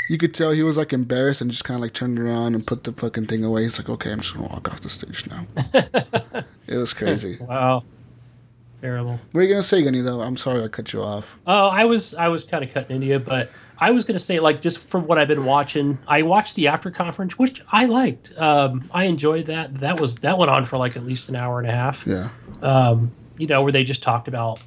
[0.10, 2.68] you could tell he was like embarrassed and just kind of like turned around and
[2.68, 3.64] put the fucking thing away.
[3.64, 5.46] He's like, okay, I'm just gonna walk off the stage now.
[6.68, 7.38] it was crazy.
[7.40, 7.84] Wow.
[8.82, 9.20] Terrible.
[9.32, 10.02] What are you gonna say, Gunny?
[10.02, 11.38] Though I'm sorry I cut you off.
[11.48, 14.24] Oh, I was I was kind of cutting into you, but I was going to
[14.24, 17.86] say like just from what I've been watching, I watched the after conference, which I
[17.86, 18.32] liked.
[18.38, 19.74] Um, I enjoyed that.
[19.76, 22.06] That was that went on for like at least an hour and a half.
[22.06, 22.30] Yeah.
[22.62, 24.62] Um, you know, where they just talked about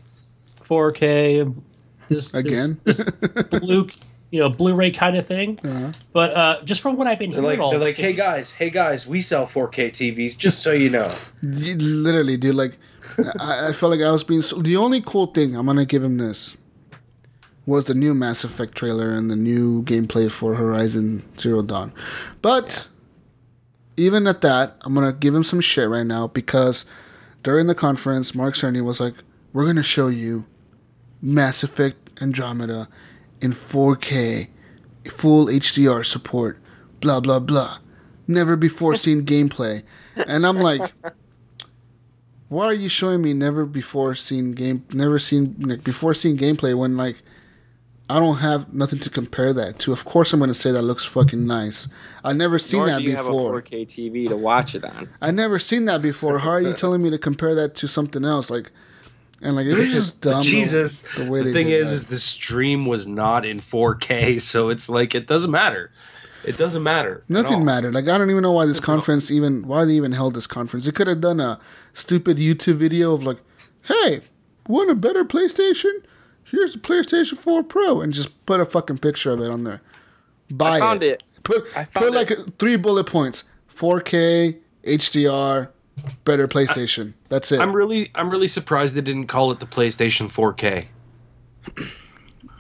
[0.65, 1.63] 4K and
[2.09, 2.79] this Again?
[2.83, 3.89] this, this blue,
[4.31, 5.61] you know, Blu-ray kind of thing.
[5.65, 5.93] Uh-huh.
[6.13, 8.51] But uh, just from what I've been They're hearing, like, all they're like, hey guys,
[8.51, 11.13] hey guys, we sell 4K TVs, just so you know.
[11.43, 12.57] Y- Literally, dude.
[12.57, 12.79] Like,
[13.41, 14.43] I, I felt like I was being.
[14.43, 16.57] So, the only cool thing I'm gonna give him this
[17.67, 21.93] was the new Mass Effect trailer and the new gameplay for Horizon Zero Dawn.
[22.43, 22.89] But
[23.97, 26.87] even at that, I'm gonna give him some shit right now because
[27.43, 29.15] during the conference, Mark Cerny was like,
[29.53, 30.47] "We're gonna show you
[31.23, 32.89] Mass Effect Andromeda
[33.41, 34.49] in 4K,
[35.11, 36.59] full HDR support,
[37.01, 37.79] blah blah blah."
[38.27, 39.83] never before seen gameplay,
[40.17, 40.93] and I'm like,
[42.49, 46.77] why are you showing me never before seen game, never seen like, before seen gameplay
[46.77, 47.23] when like
[48.09, 49.93] I don't have nothing to compare that to.
[49.93, 51.89] Of course, I'm gonna say that looks fucking nice.
[52.23, 53.55] I've never seen Nor that do you before.
[53.57, 55.09] have a 4K TV to watch it on.
[55.23, 56.39] I never seen that before.
[56.39, 58.51] How are you telling me to compare that to something else?
[58.51, 58.71] Like,
[59.41, 60.43] and like it was just dumb.
[60.43, 61.03] the- Jesus.
[61.17, 61.95] the, way the they thing did is, that.
[61.95, 65.91] is the stream was not in 4K, so it's like it doesn't matter.
[66.47, 67.25] It doesn't matter.
[67.29, 67.95] Nothing mattered.
[67.95, 70.85] Like I don't even know why this conference even why they even held this conference.
[70.85, 71.59] They could have done a
[71.93, 73.39] stupid YouTube video of like,
[73.83, 74.21] "Hey,
[74.69, 75.93] want a better PlayStation?
[76.45, 79.81] Here's the PlayStation 4 Pro," and just put a fucking picture of it on there.
[80.51, 81.23] Buy I found it.
[81.43, 82.59] Put I put like it.
[82.59, 85.69] three bullet points: 4K, HDR,
[86.25, 87.15] better PlayStation.
[87.29, 87.61] That's it.
[87.61, 90.87] I'm really, I'm really surprised they didn't call it the PlayStation 4K.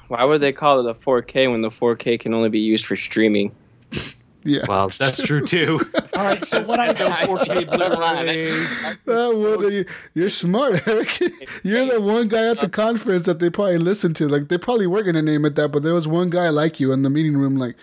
[0.08, 2.96] Why would they call it a 4K when the 4K can only be used for
[2.96, 3.54] streaming?
[4.44, 4.64] yeah.
[4.68, 5.80] Well, that's true too.
[6.14, 8.96] All right, so what I 4K Blu-rays.
[9.04, 11.18] That would- you- you're smart, Eric.
[11.62, 14.28] You're the one guy at the uh, conference that they probably listened to.
[14.28, 16.92] Like they probably were gonna name it that, but there was one guy like you
[16.92, 17.76] in the meeting room, like,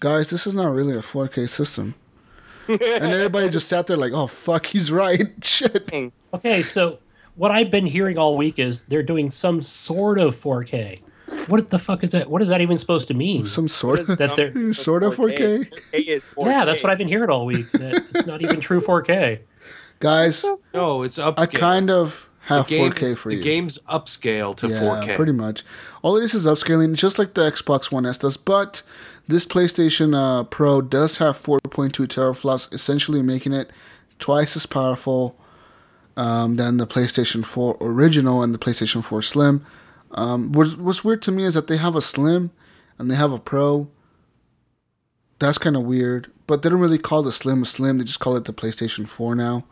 [0.00, 1.94] guys, this is not really a 4K system.
[2.68, 5.28] and everybody just sat there like, oh fuck, he's right.
[5.42, 5.90] Shit.
[6.34, 6.98] Okay, so
[7.36, 11.00] what I've been hearing all week is they're doing some sort of 4K.
[11.48, 12.28] What the fuck is that?
[12.30, 13.46] What is that even supposed to mean?
[13.46, 15.68] Some sort of That they're- sort of 4K.
[15.92, 16.46] 4K is 4K.
[16.50, 17.70] Yeah, that's what I've been hearing all week.
[17.72, 19.40] That it's not even true 4K.
[20.00, 21.38] Guys, No, it's upscale.
[21.38, 23.42] I kind of have game's, 4K for the you.
[23.42, 25.16] game's upscale to yeah, 4K.
[25.16, 25.64] pretty much.
[26.02, 28.36] All of this is upscaling, just like the Xbox One S does.
[28.36, 28.82] But
[29.26, 33.70] this PlayStation uh, Pro does have 4.2 teraflops, essentially making it
[34.18, 35.36] twice as powerful
[36.16, 39.64] um, than the PlayStation 4 original and the PlayStation 4 Slim.
[40.12, 42.50] Um, what's, what's weird to me is that they have a Slim
[42.98, 43.88] and they have a Pro.
[45.38, 47.98] That's kind of weird, but they don't really call the Slim a Slim.
[47.98, 49.64] They just call it the PlayStation 4 now.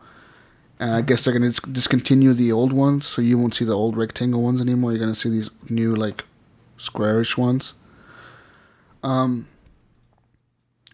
[0.79, 3.73] And I guess they're gonna dis- discontinue the old ones, so you won't see the
[3.75, 4.91] old rectangle ones anymore.
[4.91, 6.23] You're gonna see these new like
[6.77, 7.73] squarish ones.
[9.01, 9.47] Um,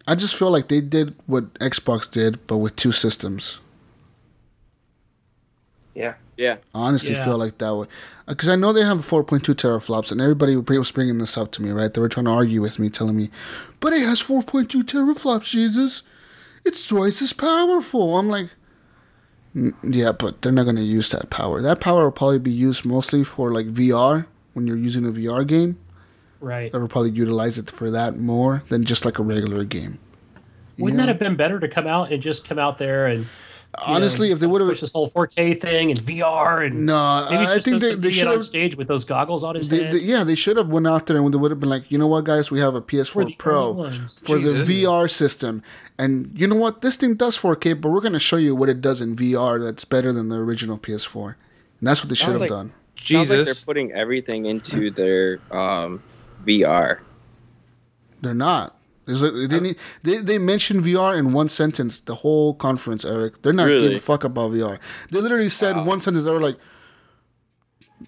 [0.08, 3.60] I just feel like they did what Xbox did, but with two systems.
[5.94, 6.16] Yeah.
[6.38, 6.56] Yeah.
[6.74, 7.26] I honestly Yeah.
[7.26, 7.88] feel like that way,
[8.28, 11.70] because I know they have 4.2 teraflops, and everybody was bringing this up to me,
[11.72, 11.94] right?
[11.94, 13.30] They were trying to argue with me, telling me,
[13.80, 16.04] "But it has 4.2 teraflops, Jesus!
[16.66, 18.50] It's twice as powerful." I'm like,
[19.56, 21.62] "Mm, yeah, but they're not gonna use that power.
[21.62, 25.44] That power will probably be used mostly for like VR when you're using a VR
[25.44, 25.78] game.
[26.40, 26.72] Right.
[26.72, 30.00] They will probably utilize it for that more than just like a regular game.
[30.78, 33.28] Wouldn't that have been better to come out and just come out there and
[33.80, 37.28] you Honestly, if they would have push this whole 4K thing and VR and No,
[37.30, 38.44] maybe I just think they, they Sofia should on have.
[38.44, 39.94] stage with those goggles on his They, head.
[39.94, 41.98] they- yeah, they should have went out there and they would have been like, you
[41.98, 43.90] know what, guys, we have a PS4 We're Pro for
[44.38, 44.68] Jesus.
[44.68, 45.64] the VR system,
[45.98, 48.70] and you know what, this thing does 4K, but we're going to show you what
[48.70, 51.36] it does in VR that's better than the original PS4,
[51.80, 52.74] and that's what they should have like- done.
[53.04, 56.02] Sounds like they're putting everything into their um,
[56.46, 57.00] VR.
[58.22, 58.78] They're not.
[59.06, 63.42] There's like, they, didn't, they they mentioned VR in one sentence the whole conference, Eric.
[63.42, 63.82] They're not Really?
[63.84, 64.80] giving a fuck about VR.
[65.12, 66.24] They literally said one sentence.
[66.26, 66.58] They were like,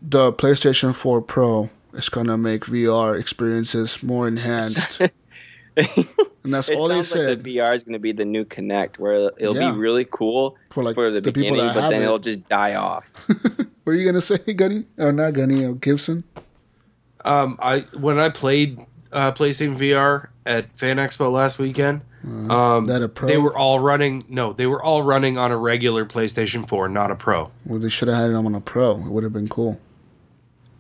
[0.02, 5.02] "The PlayStation 4 Pro is gonna make VR experiences more enhanced,"
[5.76, 7.28] and that's it all they said.
[7.30, 9.72] like the VR is going to be the new Kinect, where it'll Yeah.
[9.72, 12.06] be really cool For, like, for the, the people beginning, but then it.
[12.06, 13.12] it'll just die off.
[13.86, 14.86] What are you gonna say, Gunny?
[14.98, 15.64] Or not Gunny?
[15.64, 16.24] Or Gibson?
[17.24, 18.80] Um, I when I played
[19.12, 23.28] uh, PlayStation VR at Fan Expo last weekend, um, Uh, that a Pro?
[23.28, 24.24] they were all running.
[24.30, 27.52] No, they were all running on a regular PlayStation 4, not a Pro.
[27.66, 28.92] Well, they should have had it on a Pro.
[28.98, 29.80] It would have been cool.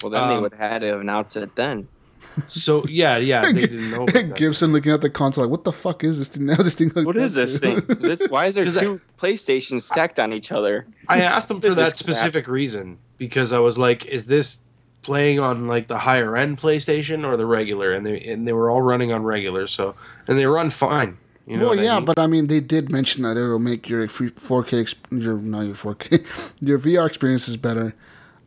[0.03, 1.87] Well, then they Um, would have had to announce it then.
[2.47, 4.03] So yeah, yeah, they didn't know.
[4.03, 4.35] About that.
[4.35, 6.89] Gibson looking at the console like, "What the fuck is this thing?" Now this thing.
[6.89, 7.81] What is this thing?
[7.87, 10.85] This why is there 'Cause I- two PlayStations stacked on each other?
[11.07, 11.95] I asked them for This is that crap.
[11.97, 14.57] specific reason because I was like, "Is this
[15.05, 18.69] playing on like the higher end PlayStation or the regular?" And they and they were
[18.69, 19.95] all running on regular, so
[20.27, 21.17] and they run fine.
[21.47, 22.05] You know well, what I yeah, mean?
[22.05, 25.61] but I mean, they did mention that it'll make your free 4K, ex- your not
[25.61, 26.25] your 4K,
[26.59, 27.93] your VR experiences better.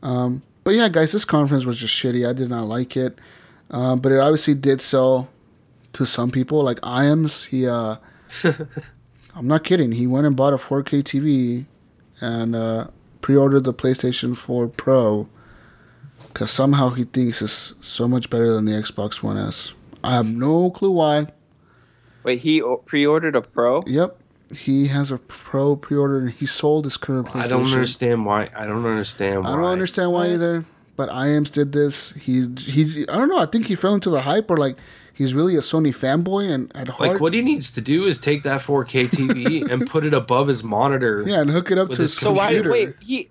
[0.03, 2.29] Um, but yeah, guys, this conference was just shitty.
[2.29, 3.17] I did not like it,
[3.71, 5.29] uh, but it obviously did sell
[5.93, 6.65] to some people.
[6.65, 7.97] Like Iams, he, uh,
[9.35, 9.93] I'm not kidding.
[9.93, 11.67] He went and bought a 4K TV
[12.21, 12.89] and uh,
[13.21, 15.29] pre-ordered the PlayStation 4 Pro
[16.33, 19.75] because somehow he thinks it's so much better than the Xbox One S.
[20.05, 21.27] I have no clue why.
[22.23, 23.83] Wait, he pre-ordered a Pro?
[23.87, 24.19] Yep.
[24.55, 27.43] He has a pro pre-order and he sold his current PlayStation.
[27.45, 28.49] I don't understand why.
[28.57, 29.51] I don't understand why.
[29.51, 30.65] I don't understand why either.
[30.97, 32.13] but IAMS did this.
[32.13, 33.07] He he.
[33.09, 33.39] I don't know.
[33.39, 34.79] I think he fell into the hype, or like
[35.13, 38.17] he's really a Sony fanboy, and at heart, Like what he needs to do is
[38.17, 41.25] take that 4K TV and put it above his monitor.
[41.27, 42.47] yeah, and hook it up to his his So why?
[42.55, 42.71] computer.
[42.73, 43.29] Wait, he.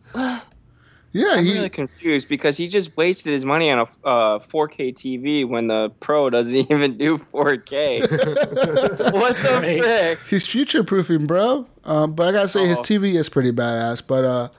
[1.13, 1.53] Yeah, I'm he.
[1.53, 5.89] really confused because he just wasted his money on a uh, 4K TV when the
[5.99, 8.01] Pro doesn't even do 4K.
[9.13, 9.79] what the Right.
[9.83, 10.19] frick?
[10.29, 11.65] He's future proofing, bro.
[11.83, 12.81] Um, but I gotta say, his Oh.
[12.83, 14.01] TV is pretty badass.
[14.05, 14.49] But uh,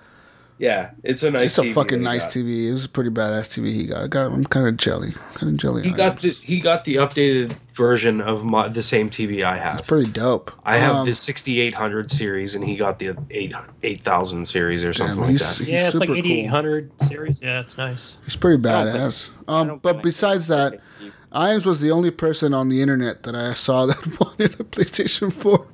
[0.58, 1.56] Yeah, it's a nice.
[1.56, 2.34] it's a TV fucking nice got.
[2.34, 2.66] TV.
[2.66, 4.02] It was a pretty badass TV he got.
[4.04, 5.82] I got I'm kind of jelly, kind of jelly.
[5.84, 9.56] He on got the he got the updated version of my, the same TV I
[9.58, 9.78] have.
[9.78, 10.50] It's pretty dope.
[10.64, 15.16] I have Um, the 6800 series, and he got the 8 8000 series or something
[15.20, 15.60] Damn, like that.
[15.60, 16.32] Yeah, it's like super cool.
[16.32, 17.36] 8800 series.
[17.40, 18.16] Yeah, it's nice.
[18.24, 19.30] He's pretty I don't badass.
[19.46, 21.12] Um, but besides that, 4K.
[21.30, 25.32] Iams was the only person on the internet that I saw that wanted a PlayStation
[25.32, 25.66] 4, bro.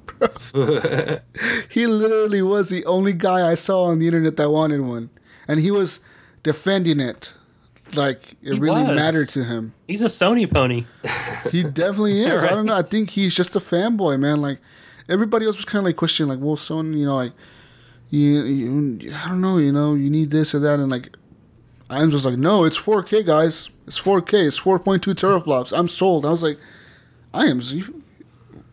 [1.71, 5.11] he literally was the only guy I saw on the internet that wanted one.
[5.49, 6.01] And he was
[6.43, 7.35] defending it
[7.95, 8.97] like it He really was.
[8.97, 9.75] mattered to him.
[9.87, 10.87] He's a Sony pony.
[11.51, 12.43] He definitely is.
[12.43, 12.75] I don't know.
[12.77, 14.41] I think he's just a fanboy, man.
[14.41, 14.59] Like
[15.09, 17.33] everybody else was kind of like questioning, like, well, Sony, you know, like,
[18.11, 21.15] you, you, I don't know, you know, you need this or that, and like,
[21.91, 23.69] I'm just like, no, it's 4K, guys.
[23.87, 24.47] It's 4K.
[24.47, 25.77] It's 4.2 teraflops.
[25.77, 26.25] I'm sold.
[26.25, 26.59] I was like,
[27.35, 27.61] I am.
[27.63, 28.03] You,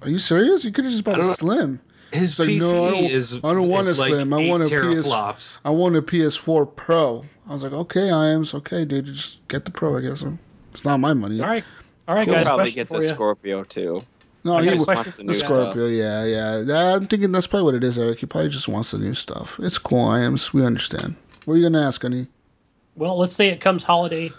[0.01, 0.63] are you serious?
[0.65, 1.79] You could have just bought a don't- slim.
[2.11, 4.33] His like, PC no, I don't, is I don't want a is like slim.
[4.33, 4.71] I want a PS.
[4.73, 5.59] teraflops.
[5.63, 7.23] I want a PS4 Pro.
[7.47, 8.43] I was like, okay, I am.
[8.53, 9.97] Okay, dude, just get the Pro.
[9.97, 10.21] I guess
[10.73, 11.39] it's not my money.
[11.39, 11.63] All right,
[12.09, 12.45] all right, He'll guys.
[12.45, 13.07] probably get the you.
[13.07, 14.03] Scorpio too.
[14.43, 15.39] No, I he got a w- question wants the for the new you.
[15.39, 15.63] stuff.
[15.71, 16.25] Scorpio, yeah,
[16.65, 16.95] yeah.
[16.95, 18.19] I'm thinking that's probably what it is, Eric.
[18.19, 19.57] He probably just wants the new stuff.
[19.61, 20.35] It's cool, I am.
[20.51, 21.15] We understand.
[21.45, 22.27] What are you gonna ask, honey?
[22.97, 24.33] Well, let's say it comes holiday,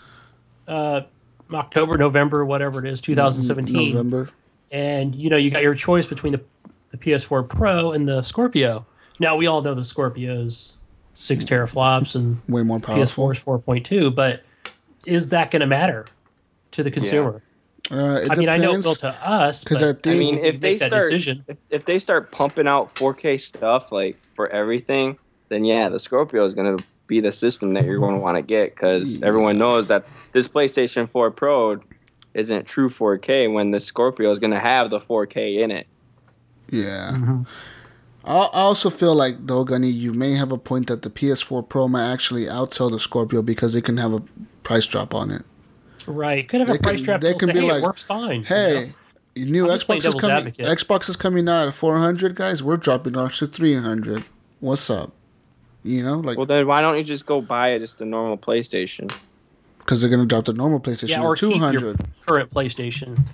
[0.68, 1.02] uh,
[1.50, 4.28] October, November, whatever it is, 2017, November.
[4.72, 6.40] And you know you got your choice between the
[6.90, 8.84] the PS4 Pro and the Scorpio.
[9.20, 10.76] Now we all know the Scorpio's
[11.14, 13.28] six teraflops and Way more powerful.
[13.28, 14.42] PS4 is 4.2, but
[15.06, 16.06] is that going to matter
[16.72, 17.42] to the consumer?
[17.90, 20.14] Uh, it I mean, I know it depends, will to us, 'cause but I I
[20.16, 24.48] mean, if they start decision, if, if they start pumping out 4K stuff like for
[24.48, 28.20] everything, then yeah, the Scorpio is going to be the system that you're going to
[28.20, 31.80] want to get because everyone knows that this PlayStation 4 Pro
[32.34, 35.86] isn't true 4K when the Scorpio is going to have the 4K in it.
[36.70, 37.12] Yeah.
[37.14, 37.42] Mm-hmm.
[38.24, 41.68] I I also feel like though, Gunny, you may have a point that the PS4
[41.68, 44.22] Pro might actually outsell the Scorpio because it can have a
[44.62, 45.42] price drop on it.
[46.06, 46.48] right?
[46.48, 47.20] Could have a They price can- drop.
[47.20, 48.34] they They'll can say, be hey, like, it works fine.
[48.34, 48.44] you know?
[48.46, 48.92] Hey,
[49.36, 50.36] new I'm Xbox is coming.
[50.36, 50.66] advocate.
[50.66, 52.62] Xbox is coming out at 400, guys.
[52.62, 54.24] We're dropping ours to 300.
[54.60, 55.12] What's up?
[55.82, 58.38] You know, like Well, then why don't you just go buy it just a normal
[58.38, 59.12] PlayStation?
[59.84, 61.80] Because they're gonna drop the normal PlayStation yeah, at or keep 200.
[61.80, 63.26] your current PlayStation.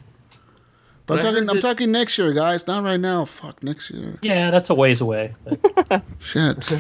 [1.07, 2.67] But I'm talking, I'm that- talking next year, guys.
[2.67, 3.25] Not right now.
[3.25, 4.19] Fuck next year.
[4.21, 5.35] Yeah, that's a ways away.
[6.19, 6.65] Shit.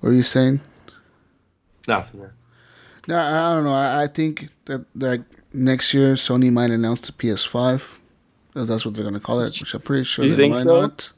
[0.00, 0.60] what are you saying?
[1.88, 2.30] Nothing.
[3.08, 3.74] No, I I don't know.
[3.74, 7.96] I, I think that like next year Sony might announce the PS5.
[8.54, 10.60] If that's what they're gonna call it, which I'm pretty sure You they think might
[10.60, 10.80] so?
[10.82, 11.12] not.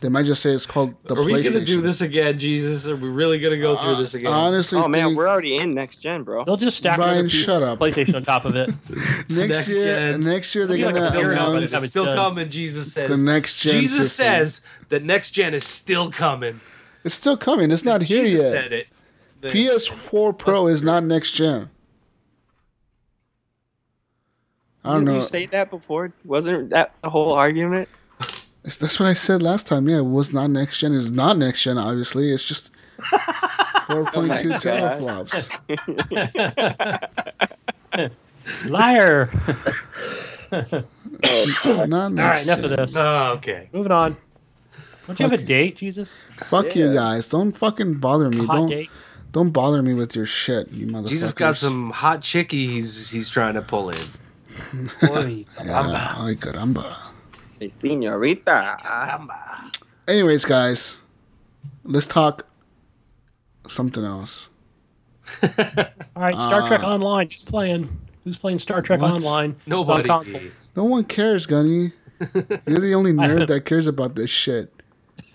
[0.00, 1.18] They might just say it's called the PlayStation.
[1.18, 2.86] Are we gonna do this again, Jesus?
[2.86, 4.32] Are we really gonna go through this again?
[4.32, 6.44] Honestly, Oh man, think we're already in next gen, bro.
[6.44, 7.80] They'll just stack Brian, another shut up.
[7.80, 8.68] PlayStation on top of it.
[9.28, 10.12] next, Next year.
[10.12, 10.22] gen.
[10.22, 12.48] Next year they're gonna like a announce it's how It's it's still coming.
[12.48, 13.10] Jesus says.
[13.10, 13.72] the next gen.
[13.72, 14.26] Jesus system.
[14.34, 14.60] says
[14.90, 16.60] that next gen is still coming.
[17.02, 17.72] it's still coming.
[17.72, 18.50] It's not here Jesus yet.
[18.52, 18.88] said it.
[19.40, 21.70] The- PS4 Pro is not next gen.
[24.84, 25.16] I don't you, know.
[25.16, 26.12] You stated that before.
[26.24, 27.88] Wasn't that the whole argument?
[28.64, 29.88] It's, that's what I said last time.
[29.88, 30.94] Yeah, it was not next gen.
[30.94, 31.78] It's not next gen.
[31.78, 35.50] Obviously, it's just 4.2 teraflops.
[38.70, 39.30] Liar.
[41.20, 42.72] It's not next right, enough gen.
[42.72, 42.96] of this.
[42.96, 43.68] Oh, okay.
[43.72, 44.16] Moving on.
[45.06, 46.24] Don't you have a date, Jesus?
[46.34, 47.28] Fuck you guys!
[47.28, 48.44] Don't fucking bother me.
[48.44, 48.90] Hot don't date?
[49.32, 51.08] don't bother me with your shit, you motherfuckers.
[51.08, 54.00] Jesus got some hot chickie he's, he's trying to pull in.
[55.02, 56.96] Boy, Yeah, ay caramba.
[57.58, 58.76] Hey, senorita.
[60.06, 60.96] Anyways, guys,
[61.84, 62.46] let's talk
[63.68, 64.48] something else.
[65.42, 67.28] All right, Star Trek Uh, Online.
[67.28, 67.88] Who's playing?
[68.24, 69.12] Who's playing Star Trek What?
[69.22, 69.56] Online?
[69.66, 70.08] Nobody.
[70.08, 70.70] on consoles.
[70.76, 71.92] No one cares, Gunny.
[72.66, 74.72] You're the only nerd that cares about this shit.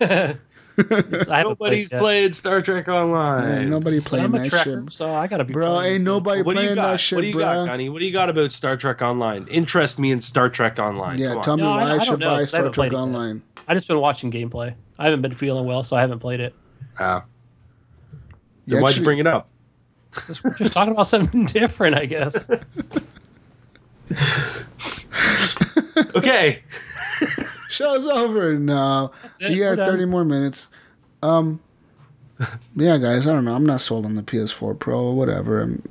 [0.76, 3.58] I haven't Nobody's played playing Star Trek Online.
[3.60, 5.52] Ain't nobody But playing I'm a that Trekker, shit, so I gotta be.
[5.52, 5.80] bro.
[5.80, 6.90] Ain't nobody What do you playing got?
[6.92, 7.42] that shit, what do you bro.
[7.42, 7.88] got, Gunny?
[7.88, 9.46] What do you got about Star Trek Online?
[9.48, 11.18] Interest me in Star Trek Online.
[11.18, 11.58] Yeah, Come tell on.
[11.58, 13.00] me No, why I, I should know, buy 'cause I Star Trek played it yet.
[13.02, 13.42] Online.
[13.68, 14.74] I just been watching gameplay.
[14.98, 16.54] I haven't been feeling well, so I haven't played it.
[16.98, 17.24] Ah.
[18.66, 19.48] You Then why'd you bring it up?
[20.44, 22.48] We're just talking about something different, I guess.
[26.16, 26.62] Okay.
[27.74, 28.58] Show's over.
[28.58, 29.10] No,
[29.40, 29.92] it, you we're got done.
[29.94, 30.68] 30 more minutes.
[31.22, 31.60] Um,
[32.76, 33.54] yeah, guys, I don't know.
[33.54, 35.10] I'm not sold on the PS4 Pro.
[35.12, 35.60] Whatever.
[35.62, 35.82] I'm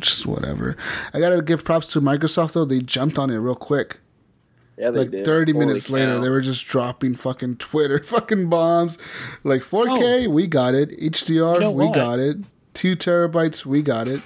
[0.00, 0.76] just whatever.
[1.12, 2.64] I gotta give props to Microsoft though.
[2.64, 3.98] They jumped on it real quick.
[4.78, 5.10] Yeah, they did.
[5.12, 5.24] like did.
[5.26, 8.98] 30 Holy minutes later, they were just dropping fucking Twitter fucking bombs.
[9.44, 10.90] Like 4K, we got it.
[10.98, 12.38] HDR, You know we got it.
[12.74, 14.22] Two terabytes, we got it.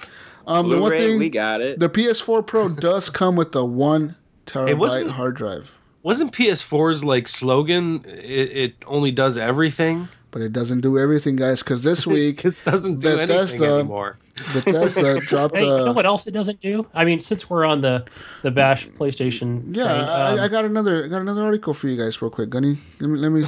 [0.47, 1.79] Um, the one thing we got it.
[1.79, 4.15] The PS4 Pro does come with the one
[4.45, 5.77] terabyte hard drive,
[6.07, 8.05] Wasn't PS4's like slogan?
[8.07, 10.07] It, it only does everything.
[10.31, 11.61] but it doesn't do everything, guys.
[11.61, 14.17] Because this week, It doesn't do anything anymore.
[14.53, 16.87] Bethesda dropped Hey, you know what else it doesn't do?
[16.93, 18.05] I mean, since we're on the
[18.41, 21.03] the Bash PlayStation, Yeah, train, I, um, I got another.
[21.03, 22.77] I got another article for you guys, real quick, Gunny.
[23.01, 23.19] Let me.
[23.19, 23.43] Let me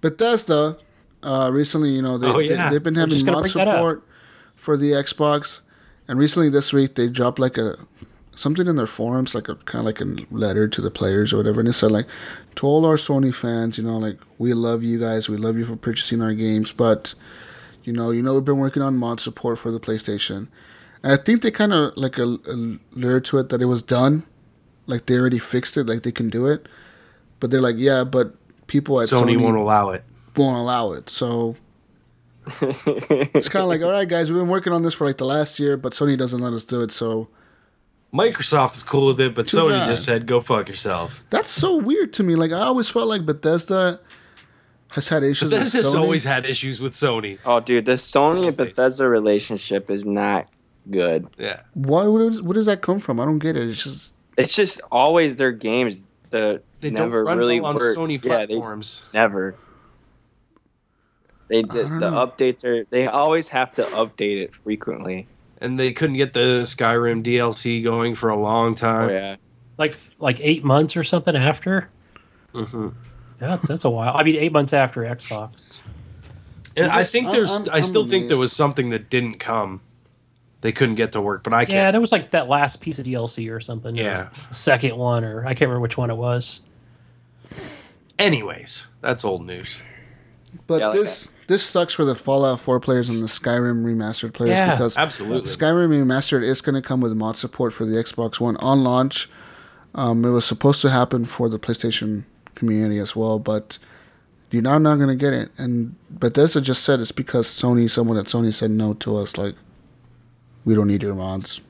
[0.00, 0.78] Bethesda
[1.22, 2.68] uh, recently, you know, they, Oh, yeah.
[2.68, 3.74] they, have been having just gonna mod bring that up.
[3.76, 4.02] support
[4.56, 5.60] for the Xbox,
[6.08, 7.78] and recently this week they dropped like a
[8.34, 11.36] something in their forums, like a kind of like a letter to the players or
[11.36, 12.06] whatever, and it said like,
[12.56, 15.64] to all our Sony fans, you know, like we love you guys, we love you
[15.64, 17.14] for purchasing our games, but
[17.84, 20.48] you know, you know, we've been working on mod support for the PlayStation,
[21.02, 23.82] and I think they kind of like a, a lured to it that it was
[23.82, 24.24] done,
[24.86, 26.68] like they already fixed it, like they can do it,
[27.40, 28.34] but they're like, yeah, but
[28.66, 30.04] people at Sony, Sony, won't allow it.
[30.36, 31.10] won't allow it.
[31.10, 31.56] So
[32.60, 35.26] it's kind of like, all right, guys, we've been working on this for like the
[35.26, 36.90] last year, but Sony doesn't let us do it.
[36.90, 37.28] So
[38.14, 39.86] Microsoft is cool with it, but Too Sony bad.
[39.88, 42.34] just said, "Go fuck yourself." that's so weird to me.
[42.34, 44.00] Like I always felt like Bethesda
[44.90, 46.00] has had issues Bethesda's with Sony.
[46.00, 47.38] always had issues with Sony.
[47.46, 50.46] Oh, dude, the Sony and Bethesda relationship is not
[50.90, 51.26] good.
[51.38, 51.60] Yeah.
[51.72, 52.06] Why?
[52.06, 53.18] Where does, where does that come from?
[53.18, 53.66] I don't get it.
[53.68, 57.76] It's just It's just always their games that They don't never run really well on
[57.76, 57.96] work.
[57.96, 59.02] Sony Yeah, they platforms.
[59.14, 59.54] never.
[61.48, 65.26] They the, the updates are they always have to update it frequently.
[65.62, 69.08] And they couldn't get the Skyrim DLC going for a long time.
[69.08, 69.36] Oh yeah.
[69.78, 71.88] like like eight months or something after.
[72.52, 72.88] Mm-hmm.
[73.38, 74.16] That's that's a while.
[74.16, 75.78] I mean, eight months after Xbox.
[76.76, 77.50] And I'm I just- think I'm- there's.
[77.60, 79.80] I'm- i still I'm think there was something that didn't come.
[80.60, 81.92] They couldn't get to work, but I Yeah, can't.
[81.94, 83.96] there was like that last piece of DLC or something.
[83.96, 84.28] Yeah.
[84.50, 86.60] second one, or I can't remember which one it was.
[88.18, 89.80] Anyways, that's old news.
[90.66, 94.32] But Yeah, like this this sucks for the Fallout 4 players and the Skyrim remastered
[94.32, 95.50] players Yeah, because absolutely.
[95.50, 99.28] Skyrim remastered is going to come with mod support for the Xbox One on launch.
[99.94, 102.24] Um, it was supposed to happen for the PlayStation
[102.54, 103.78] community as well, but
[104.50, 105.50] you're now not going to get it.
[105.58, 109.54] And Bethesda just said it's because Sony, someone at Sony said no to us, like
[110.64, 111.60] we don't need your mods.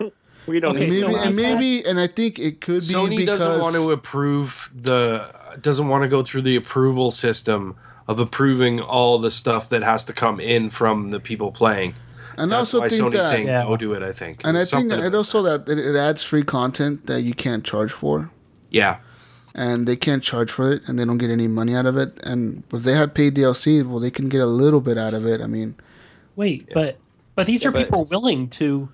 [0.46, 3.60] We don't And need maybe, and maybe, and I think it could be Sony doesn't
[3.60, 5.28] want to approve the.
[5.60, 7.76] Doesn't want to go through the approval system
[8.08, 11.94] of approving all the stuff that has to come in from the people playing.
[12.38, 13.62] and That's also why think Sony's that, saying Yeah.
[13.64, 14.02] no to it.
[14.02, 14.42] I think.
[14.44, 17.64] and I think something it also that it, it adds free content that you can't
[17.64, 18.30] charge for.
[18.70, 18.98] Yeah.
[19.54, 22.12] and they can't charge for it and they don't get any money out of it.
[22.24, 25.24] And if they had paid DLC, well, they can get a little bit out of
[25.26, 25.40] it.
[25.40, 25.74] I mean,
[26.36, 26.98] Wait, but
[27.34, 28.90] but these Yeah, are but people willing to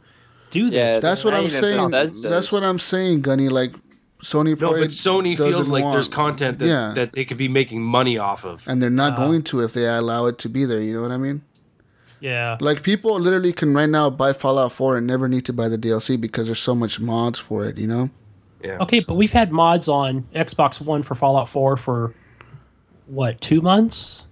[0.52, 0.92] do this.
[0.92, 1.90] Yeah, that's what I'm saying.
[1.90, 2.22] Bethesda's.
[2.22, 3.48] That's what I'm saying, Gunny.
[3.48, 3.74] Like
[4.22, 6.92] Sony No, but Sony feels like want- there's content that, Yeah.
[6.94, 8.62] that they could be making money off of.
[8.68, 10.80] and they're not Uh, going to if they allow it to be there.
[10.80, 11.42] You know what I mean?
[12.20, 12.56] Yeah.
[12.60, 15.76] Like people literally can right now buy Fallout 4 and never need to buy the
[15.76, 17.78] DLC because there's so much mods for it.
[17.78, 18.10] You know?
[18.64, 18.78] Yeah.
[18.80, 22.14] Okay, but we've had mods on Xbox One for Fallout 4 for
[23.06, 24.22] what two months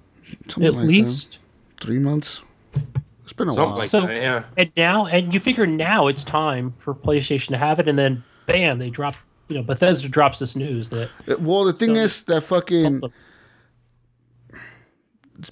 [0.46, 0.86] Something at like that.
[0.86, 1.38] least.
[1.80, 2.42] three months.
[3.24, 3.78] It's been a Something while.
[3.80, 4.22] like So- that.
[4.22, 4.42] Yeah.
[4.56, 8.22] And now, and you figure now it's time for PlayStation to have it, and then
[8.46, 9.16] bam, they drop.
[9.50, 13.02] You know, Bethesda drops this news that uh, well, the thing So- is that fucking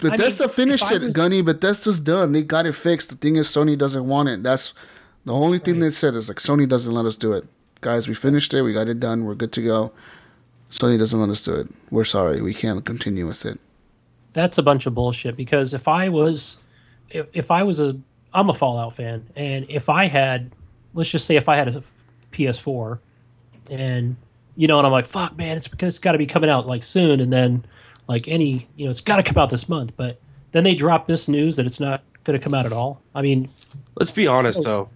[0.01, 1.41] Bethesda if finished I it, was- Gunny.
[1.41, 2.31] Bethesda's done.
[2.31, 3.09] They got it fixed.
[3.09, 4.41] The thing is, Sony doesn't want it.
[4.43, 4.73] That's
[5.25, 7.45] the only thing they said is like Sony doesn't let us do it.
[7.81, 8.61] Guys, we finished it.
[8.61, 9.25] We got it done.
[9.25, 9.91] We're good to go.
[10.71, 11.67] Sony doesn't let us do it.
[11.91, 12.41] We're sorry.
[12.41, 13.59] We can't continue with it.
[14.33, 15.35] that's a bunch of bullshit.
[15.35, 16.57] Because if I was,
[17.09, 17.97] if, if I was a,
[18.33, 20.51] I'm a Fallout fan, and if I had,
[20.93, 21.83] let's just say if I had a
[22.31, 22.99] PS4,
[23.69, 24.15] and
[24.55, 26.67] you know, and I'm like, fuck, man, it's because it's got to be coming out
[26.67, 27.65] like soon, and then
[28.07, 30.19] like any, you know, it's got to come out this month, but
[30.51, 33.01] then they drop this news that it's not going to come out at all.
[33.15, 33.49] I mean,
[33.95, 34.65] Let's be honest Yes.
[34.67, 34.89] though.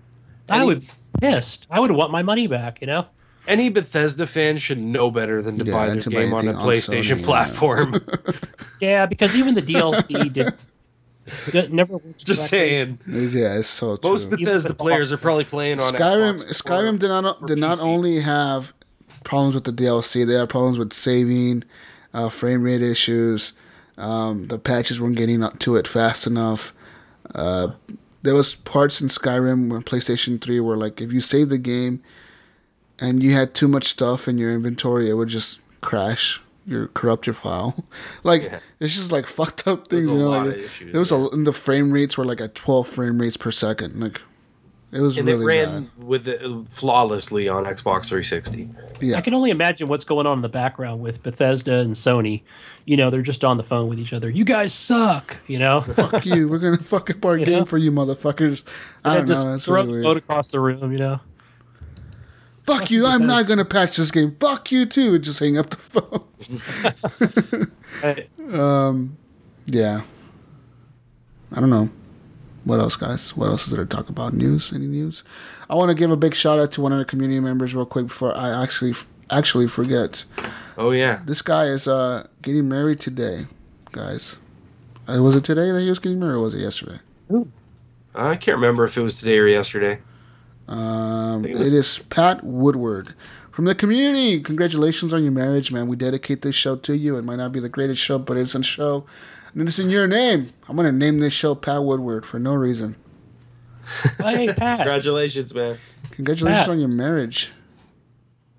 [0.49, 0.87] I Any- would be
[1.21, 1.67] pissed.
[1.71, 2.81] I would want my money back.
[2.81, 3.05] You know.
[3.47, 6.47] Any Bethesda fan should know better than to Yeah, buy and their to game on
[6.47, 7.25] a anything on PlayStation Sony, yeah.
[7.25, 8.05] platform.
[8.81, 10.53] Yeah, because even the DLC did.
[11.53, 12.99] It never works Just saying.
[13.07, 14.11] Yeah, it's so true.
[14.11, 16.43] Most Bethesda players are probably playing on Skyrim.
[16.43, 17.83] Xbox Skyrim did not or did not PC.
[17.85, 18.73] only have
[19.23, 20.25] problems with the DLC.
[20.27, 21.63] They had problems with saving,
[22.13, 23.53] uh, frame rate issues.
[23.97, 26.73] Um, the patches weren't getting up to it fast enough.
[27.33, 27.69] Uh,
[28.21, 32.01] there was parts in Skyrim when PlayStation Three where like if you save the game
[32.99, 36.41] and you had too much stuff in your inventory, it would just crash.
[36.65, 37.75] Your corrupt your file.
[38.23, 40.05] like it's just like fucked up things.
[40.05, 41.91] There's a you know, lot like, of it- issues, it was a, and the frame
[41.91, 43.99] rates were like at twelve frame rates per second.
[43.99, 44.21] Like
[44.91, 45.73] it was and really it bad.
[45.73, 46.39] ran with it
[46.69, 48.69] flawlessly on Xbox 360.
[49.01, 49.17] Yeah.
[49.17, 52.43] I can only imagine what's going on in the background with Bethesda and Sony.
[52.85, 54.29] You know, they're just on the phone with each other.
[54.29, 55.37] You guys suck.
[55.47, 56.47] You know, Fuck you.
[56.47, 57.65] We're gonna fuck up our You game know?
[57.65, 58.63] for you, motherfuckers.
[59.03, 59.33] I don't then know.
[59.33, 60.03] just That's throw really the weird.
[60.05, 60.91] phone across the room.
[60.91, 61.19] You know,
[62.63, 63.05] Fuck you.
[63.05, 64.35] I'm not gonna patch this game.
[64.39, 65.15] Fuck you too.
[65.15, 66.21] And just hang up the phone.
[68.59, 69.17] um,
[69.65, 70.01] yeah.
[71.51, 71.89] I don't know.
[72.63, 73.35] What else, guys?
[73.35, 74.33] What else is there to talk about?
[74.33, 74.71] News?
[74.71, 75.23] Any news?
[75.69, 77.85] I want to give a big shout out to one of the community members real
[77.85, 78.93] quick before I actually
[79.29, 80.23] actually forget.
[80.77, 81.21] Oh yeah.
[81.25, 83.47] This guy is uh getting married today,
[83.91, 84.37] guys.
[85.07, 86.99] Uh, was it today that he was getting married, or was it yesterday?
[88.15, 89.99] I can't remember if it was today or yesterday.
[90.67, 93.13] Um, it it was- is Pat Woodward
[93.51, 94.39] from the community.
[94.41, 95.87] Congratulations on your marriage, man.
[95.87, 97.17] We dedicate this show to you.
[97.17, 99.05] It might not be the greatest show, but it's a show.
[99.55, 100.49] And it's in your name.
[100.67, 102.95] I'm gonna name this show Pat Woodward for no reason.
[104.19, 105.77] hey Pat, Congratulations, man.
[106.11, 106.69] Congratulations Pat.
[106.69, 107.51] on your marriage.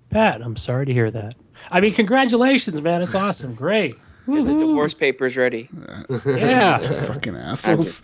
[0.09, 1.35] Pat, I'm sorry to hear that.
[1.71, 3.01] I mean, congratulations, man.
[3.01, 3.55] It's awesome.
[3.55, 3.97] Great.
[4.27, 5.69] The divorce papers ready.
[6.25, 6.77] Yeah.
[6.79, 8.01] fucking assholes.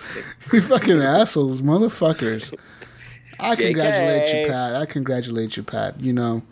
[0.52, 2.54] you fucking assholes, motherfuckers.
[3.42, 4.76] I congratulate you, Pat.
[4.76, 6.00] I congratulate you, Pat.
[6.00, 6.44] You know.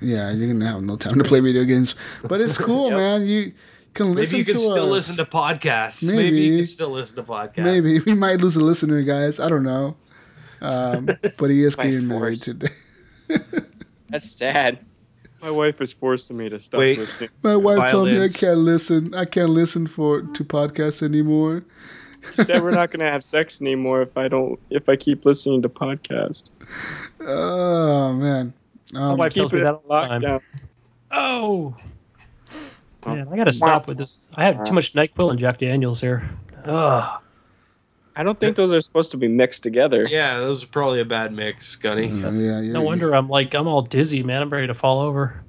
[0.00, 1.94] Yeah, you're gonna have no time to play video games,
[2.26, 3.26] but it's cool, man.
[3.26, 3.52] You
[3.92, 5.08] can listen Maybe you can to still us.
[5.08, 6.02] listen to podcasts.
[6.08, 6.22] Maybe.
[6.22, 6.36] Maybe.
[6.38, 7.64] you can still listen to podcasts.
[7.64, 9.38] Maybe we might lose a listener, guys.
[9.40, 9.96] I don't know.
[10.62, 11.06] Um,
[11.38, 12.68] but he is By getting married today.
[14.08, 14.78] That's sad.
[15.42, 16.98] My wife is forcing me to stop Wait.
[16.98, 17.30] listening.
[17.42, 19.14] My wife told me I can't listen.
[19.14, 21.64] I can't listen for to podcasts anymore.
[22.34, 25.62] She said we're not gonna have sex anymore if I don't if I keep listening
[25.62, 26.50] to podcasts.
[27.20, 28.52] Oh man.
[28.92, 30.40] My Um, wife Keep it that all locked down.
[31.10, 31.76] Oh.
[33.06, 34.28] Man, I gotta stop with this.
[34.36, 36.28] I have too much Nyquil and Jack Daniels here.
[36.64, 37.20] Ugh.
[38.16, 40.06] I don't think those are supposed to be mixed together.
[40.06, 42.08] Yeah, those are probably a bad mix, Gunny.
[42.08, 42.72] yeah, yeah, yeah.
[42.72, 44.42] No wonder I'm like I'm all dizzy, man.
[44.42, 45.42] I'm ready to fall over.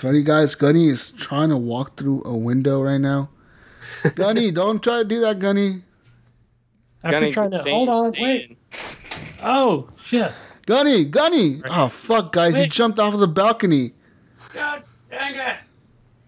[0.00, 3.28] Gunny guys, Gunny is trying to walk through a window right now.
[4.16, 5.82] Gunny, don't try to do that, Gunny.
[7.04, 8.58] After Gunny, trying to stay- hold on, stay wait.
[9.42, 10.32] Oh shit!
[10.66, 11.62] Gunny, Gunny.
[11.68, 13.92] Oh fuck, guys, he jumped off of the balcony.
[14.54, 15.56] God dang it!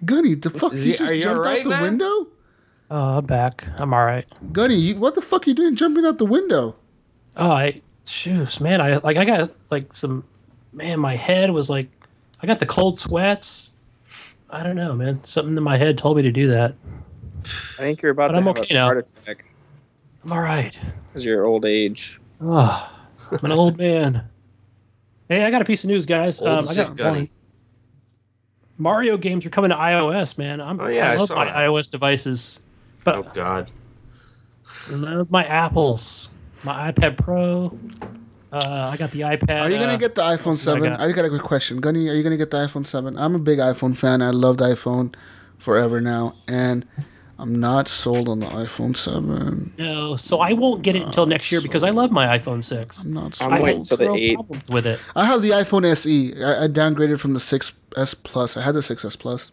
[0.05, 1.83] Gunny, the fuck, he he- just are you jumped alright, out the man?
[1.83, 2.27] window.
[2.91, 3.65] Oh, I'm back.
[3.79, 4.27] I'm all right.
[4.53, 6.77] Gunny, you, what the fuck are you doing jumping out the window?
[7.37, 8.81] Oh, I shoes, man.
[8.81, 10.25] I like I got like some
[10.73, 11.01] man.
[11.01, 11.89] My head was like
[12.43, 13.71] I got the cold sweats.
[14.51, 15.25] I don't know, man.
[15.25, 16.75] Something in my head told me to do that.
[17.45, 18.85] I think you're about But to I'm have okay a now.
[18.87, 19.45] heart attack
[20.25, 20.77] I'm all right.
[21.09, 22.21] because of your old age.
[22.41, 22.91] Oh,
[23.31, 24.29] I'm an old man.
[25.29, 26.41] Hey, I got a piece of news, guys.
[26.41, 27.19] Old Um, I sick got Gunny.
[27.21, 27.29] one.
[28.77, 30.61] Mario games are coming to iOS, man.
[30.61, 31.55] I'm, Oh, yeah, I I love saw my that.
[31.57, 32.61] iOS devices,
[33.05, 33.71] but Oh God.
[34.91, 36.29] I love my Apples,
[36.65, 37.79] my iPad Pro.
[38.53, 39.63] Uh, I got the iPad.
[39.63, 40.91] Are you gonna uh, get the iPhone else did I Seven?
[40.93, 41.01] got?
[41.01, 42.09] I got a good question, Gunny.
[42.09, 43.17] Are you gonna get the iPhone Seven?
[43.19, 44.23] I'm a big iPhone fan.
[44.23, 45.15] I loved iPhone
[45.59, 46.87] forever now, and
[47.39, 49.73] I'm not sold on the iPhone Seven.
[49.77, 53.03] No, so I won't get it until next year because I love my iPhone six.
[53.03, 53.53] I'm not sold.
[53.53, 53.59] I'm.
[53.59, 54.35] I waiting had till the zero eight.
[54.35, 55.01] problems with it.
[55.17, 56.35] I have the iPhone SE.
[56.43, 58.57] I, I downgraded from the 6S Plus.
[58.57, 59.51] I had the 6S Plus.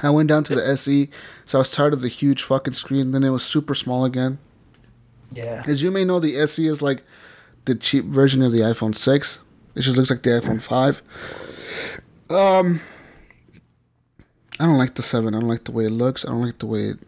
[0.00, 1.10] I went down to the SE,
[1.44, 3.10] so I was tired of the huge fucking screen.
[3.10, 4.38] Then it was super small again.
[5.32, 5.62] Yeah.
[5.66, 7.02] As you may know, the SE is like
[7.64, 9.40] the cheap version of the iPhone 6.
[9.74, 11.02] It just looks like the iPhone 5.
[12.30, 12.80] Um,
[14.60, 15.34] I don't like the 7.
[15.34, 16.24] I don't like the way it looks.
[16.24, 16.98] I don't like the way it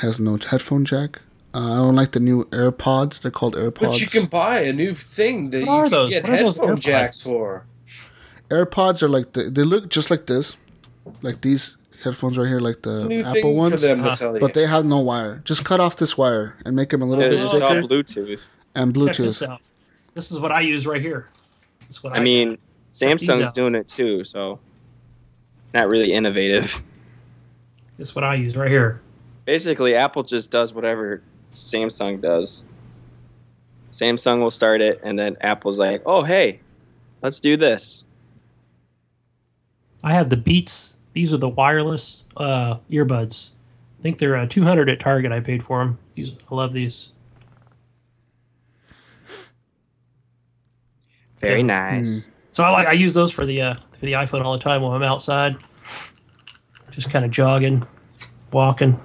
[0.00, 1.20] has no headphone jack.
[1.54, 3.20] Uh, I don't like the new AirPods.
[3.20, 3.80] They're called AirPods.
[3.80, 6.10] But you can buy a new thing that What you are can those?
[6.10, 7.64] get What are those headphone jacks for.
[8.50, 10.56] AirPods are like the, they look just like this,
[11.22, 13.74] like these headphones right here, like the new Apple thing ones.
[13.74, 14.38] for them to Uh, sell.
[14.38, 15.40] But they have no wire.
[15.44, 17.82] Just cut off this wire and make them a little They're bit just all thicker
[17.82, 18.46] Bluetooth.
[18.74, 19.48] and Check this Bluetooth.
[19.48, 19.60] out.
[20.14, 21.28] This is what I use right here.
[22.02, 22.58] What I, I mean,
[22.92, 24.60] Samsung's doing it too, so it's
[25.74, 26.82] not really innovative.
[27.98, 29.02] That's what I use right here.
[29.44, 31.22] Basically, Apple just does whatever
[31.52, 32.64] Samsung does.
[33.92, 36.60] Samsung will start it, and then Apple's like, "Oh, hey,
[37.22, 38.04] let's do this."
[40.02, 40.96] I have the Beats.
[41.12, 43.50] These are the wireless uh, earbuds.
[43.98, 45.32] I think they're uh, 200 at Target.
[45.32, 45.98] I paid for them.
[46.14, 47.10] These, I love these.
[51.40, 52.28] Very nice.
[52.52, 53.74] So I like I use those for the uh,
[54.04, 55.56] for the iPhone all the time when I'm outside.
[56.90, 57.86] Just kind of jogging,
[58.52, 59.00] walking.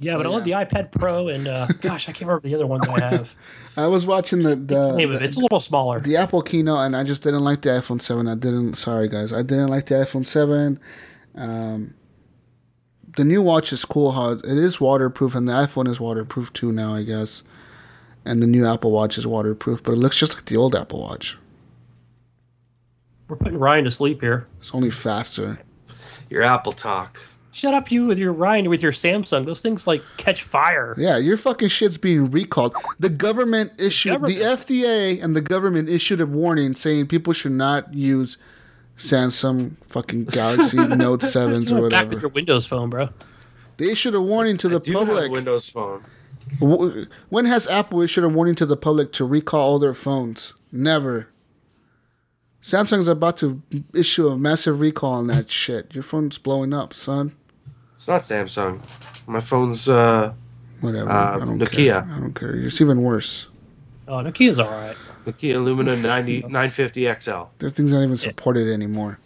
[0.00, 2.54] Yeah, but Oh, I love the iPad Pro and uh, gosh, I can't remember the
[2.54, 3.34] other one that I have.
[3.76, 5.24] I was watching the the, name of it.
[5.24, 6.00] It's a little smaller.
[6.00, 8.28] the Apple keynote, and I just didn't like the iPhone Seven.
[8.28, 8.74] I didn't.
[8.74, 10.78] Sorry, guys, I didn't like the iPhone Seven.
[11.34, 11.94] Um,
[13.16, 14.12] the new watch is cool.
[14.12, 17.42] How it is waterproof, and the iPhone is waterproof too now, I guess.
[18.24, 21.00] And the new Apple Watch is waterproof, but it looks just like the old Apple
[21.02, 21.36] Watch.
[23.28, 24.46] We're putting Ryan to sleep here.
[24.58, 25.60] It's only faster.
[26.30, 27.18] Your Apple talk.
[27.52, 29.46] Shut up, you with your Ryan with your Samsung.
[29.46, 30.94] Those things like catch fire.
[30.98, 32.74] Yeah, your fucking shit's being recalled.
[32.98, 34.38] The government issued Government.
[34.40, 38.38] the FDA and the government issued a warning saying people should not use
[38.98, 42.20] Samsung fucking Galaxy Note sevens or You're back with whatever.
[42.22, 43.10] your Windows phone, bro.
[43.76, 45.30] They issued a warning to the Do have public.
[45.30, 46.02] Windows Phone.
[46.60, 50.54] W- When has Apple issued a warning to the public to recall all their phones?
[50.72, 51.28] Never.
[52.62, 55.94] Samsung's about to issue a massive recall on that shit.
[55.94, 57.34] Your phone's blowing up, son.
[57.94, 58.80] It's not Samsung.
[59.26, 60.32] My phone's uh,
[60.80, 61.10] Whatever.
[61.10, 61.70] Uh, I don't Nokia.
[61.70, 62.08] care.
[62.10, 62.54] I don't care.
[62.56, 63.48] It's even worse.
[64.08, 64.96] Oh, Nokia's all right.
[65.26, 67.30] Nokia Lumia 90, 950 XL.
[67.58, 69.18] That thing's not even supported anymore.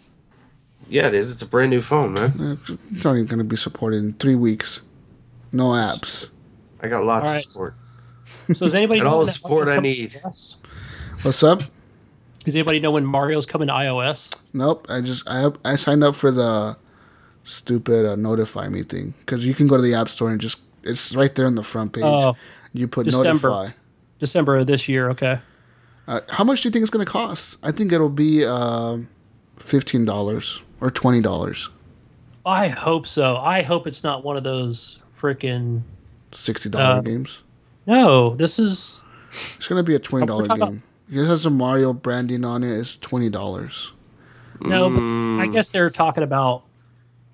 [0.89, 1.31] Yeah, it is.
[1.31, 2.57] It's a brand new phone, man.
[2.91, 4.81] It's not even going to be supported in three weeks.
[5.51, 6.29] No apps.
[6.81, 7.37] I got lots All right.
[7.45, 7.75] of support.
[8.47, 10.19] So does anybody And know all the that support I need.
[10.21, 10.57] comes?
[11.23, 11.61] What's up?
[12.45, 14.35] Does anybody know when Mario's coming to iOS?
[14.53, 14.85] Nope.
[14.89, 16.77] I just I I signed up for the
[17.43, 20.61] stupid uh, notify me thing because you can go to the app store and just
[20.83, 22.03] it's right there on the front page.
[22.05, 22.35] Oh,
[22.73, 23.49] you put December.
[23.49, 23.73] notify.
[24.19, 25.09] December of this year.
[25.11, 25.39] Okay.
[26.07, 27.57] Uh, how much do you think it's going to cost?
[27.61, 28.97] I think it'll be uh,
[29.57, 31.69] fifteen dollars or twenty dollars,
[32.45, 33.37] I hope so.
[33.37, 35.81] I hope it's not one of those freaking.
[36.31, 37.43] Sixty dollar Uh, games.
[37.87, 39.03] No, this is.
[39.57, 40.83] It's going to be a twenty dollar talking game.
[41.11, 42.71] It has a Mario branding on it.
[42.77, 43.93] It's twenty dollars.
[44.61, 45.53] No, but I Mm.
[45.53, 46.63] guess they're talking about.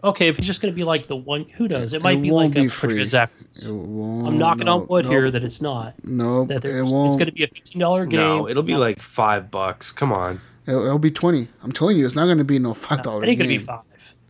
[0.03, 1.93] Okay, if it's just going to be like the one, who knows?
[1.93, 2.93] It might It be won't like be a free.
[2.93, 3.65] transactions.
[3.67, 5.95] It won't, I'm knocking no, on wood no, here that it's not.
[6.03, 7.07] No, That it there's- won't.
[7.07, 8.19] it's going to be a fifteen dollar game.
[8.19, 9.91] No, it'll be like five bucks.
[9.91, 10.41] Come on.
[10.67, 11.47] It'll, it'll be twenty.
[11.63, 13.25] I'm telling you, it's not going to be no five It dollar.
[13.25, 13.79] ain't going to be five.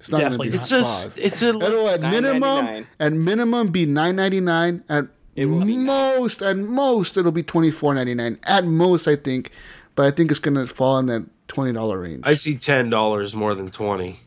[0.05, 0.55] It's not going to Definitely be.
[0.57, 0.79] It's five.
[0.79, 2.85] just it's a It'll at minimum $9.99.
[2.99, 4.83] at minimum be nine ninety nine.
[4.87, 8.37] At most at most it'll be twenty four ninety nine.
[8.43, 9.49] At most I think,
[9.95, 12.21] but I think it's gonna fall in that twenty dollar range.
[12.23, 14.19] I see ten dollars more than twenty.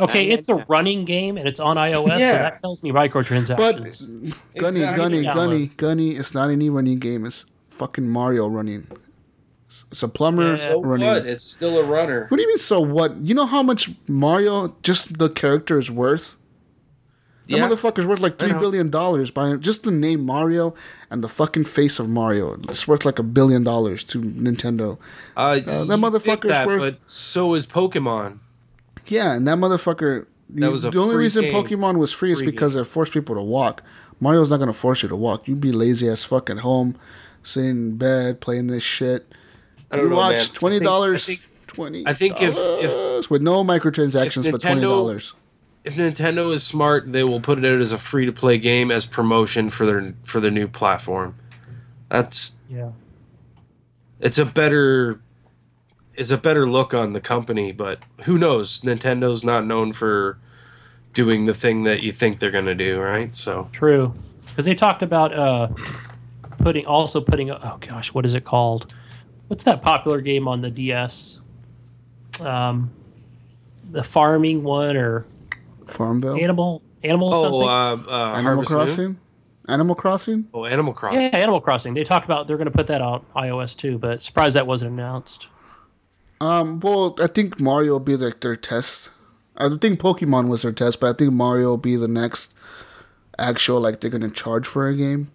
[0.00, 2.08] Okay, it's a running game and it's on iOS.
[2.08, 2.38] So Yeah.
[2.42, 4.08] that tells me but microtransactions.
[4.56, 4.80] Gunny, Exactly.
[4.96, 5.34] Gunny, Download.
[5.34, 6.10] Gunny, Gunny.
[6.12, 7.26] It's not any running game.
[7.26, 8.86] It's fucking Mario running.
[9.78, 10.68] It's- It's a plumber's Yeah.
[10.70, 11.06] So running.
[11.06, 11.26] what?
[11.26, 12.26] It's still a runner.
[12.28, 12.58] What do you mean?
[12.58, 13.16] So what?
[13.16, 16.36] You know how much Mario just the character is worth?
[17.48, 17.68] That Yeah.
[17.68, 18.60] motherfucker's worth like I three know.
[18.60, 20.74] billion dollars by just the name Mario
[21.10, 22.58] and the fucking face of Mario.
[22.68, 24.98] It's worth like a billion dollars to Nintendo.
[25.36, 28.38] Uh, that you think motherfucker's that, worth- But so is Pokemon.
[29.06, 30.26] Yeah, and that motherfucker.
[30.50, 31.54] That you- was a the only reason game.
[31.54, 33.82] Pokemon was free is Free because it forced people to walk.
[34.20, 35.46] Mario's not gonna force you to walk.
[35.48, 36.96] You'd be lazy as fuck at home,
[37.42, 39.32] sitting in bed playing this shit.
[39.90, 40.46] I don't you know, watch man.
[40.54, 41.24] twenty dollars.
[41.24, 42.02] I think- Twenty.
[42.06, 45.34] I think if- if- with no microtransactions, if but twenty dollars.
[45.84, 48.90] If Nintendo is smart, they will put it out as a free to play game
[48.90, 51.36] as promotion for their for their new platform.
[52.08, 52.90] That's Yeah.
[54.20, 55.20] it's a better
[56.14, 58.80] it's a better look on the company, but who knows?
[58.80, 60.36] Nintendo's not known for
[61.14, 63.34] doing the thing that you think they're gonna do, right?
[63.36, 64.14] So True,
[64.48, 65.68] because they talked about uh,
[66.58, 67.50] putting also putting.
[67.52, 68.92] Oh gosh, what is it called?
[69.48, 71.40] What's that popular game on the DS?
[72.40, 72.92] Um,
[73.90, 75.26] the farming one or
[75.86, 76.36] Farmville.
[76.36, 78.08] animal animal oh, something?
[78.08, 78.78] uh, uh, Animal Harvest Moon?
[78.78, 79.20] Crossing.
[79.68, 80.48] Animal Crossing.
[80.54, 81.20] Oh, Animal Crossing.
[81.20, 81.94] yeah, Animal Crossing.
[81.94, 84.92] They talked about they're going to put that on iOS too, but surprised that wasn't
[84.92, 85.48] announced.
[86.40, 86.78] Um.
[86.80, 89.10] Well, I think Mario will be like their test.
[89.56, 92.54] I think Pokemon was their test, but I think Mario will be the next
[93.38, 95.32] actual like they're gonna charge for a game.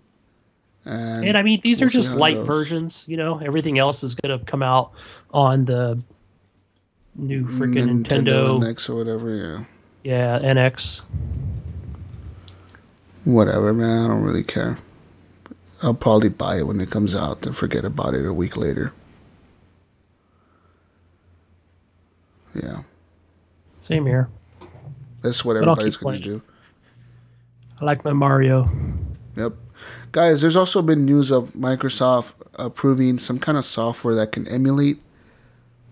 [0.85, 2.47] And, And I mean, these we'll are just light goes.
[2.47, 3.05] versions.
[3.07, 4.91] You know, everything else is going to come out
[5.31, 6.01] on the
[7.15, 8.59] new freaking Nintendo.
[8.59, 9.35] NX or whatever.
[9.35, 9.63] Yeah.
[10.03, 11.01] Yeah, NX.
[13.23, 14.05] Whatever, man.
[14.05, 14.77] I don't really care.
[15.81, 18.93] I'll probably buy it when it comes out and forget about it a week later.
[22.55, 22.83] Yeah.
[23.81, 24.29] Same here.
[25.21, 26.41] That's what everybody's gonna do.
[27.81, 28.69] I like my Mario.
[29.35, 29.53] Yep.
[30.11, 34.99] Guys, there's also been news of Microsoft approving some kind of software that can emulate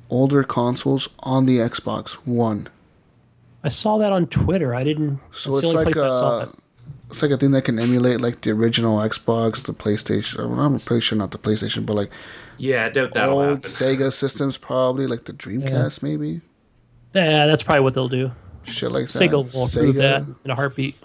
[0.10, 2.68] older consoles on the Xbox One.
[3.64, 4.74] I saw that on Twitter.
[4.76, 5.20] I didn't.
[5.32, 6.50] So it's like place saw a, it.
[7.10, 10.58] it's like a thing that can emulate like the original Xbox, the PlayStation.
[10.58, 12.10] I'm pretty sure not the PlayStation, but like
[12.58, 13.62] Yeah, I doubt that'll old happen.
[13.70, 16.42] Sega systems, probably like the Dreamcast, maybe
[17.14, 18.32] Yeah, that's probably what they'll do.
[18.64, 19.20] shit like that.
[19.20, 19.98] Sega will approve Sega.
[19.98, 20.96] that in a heartbeat.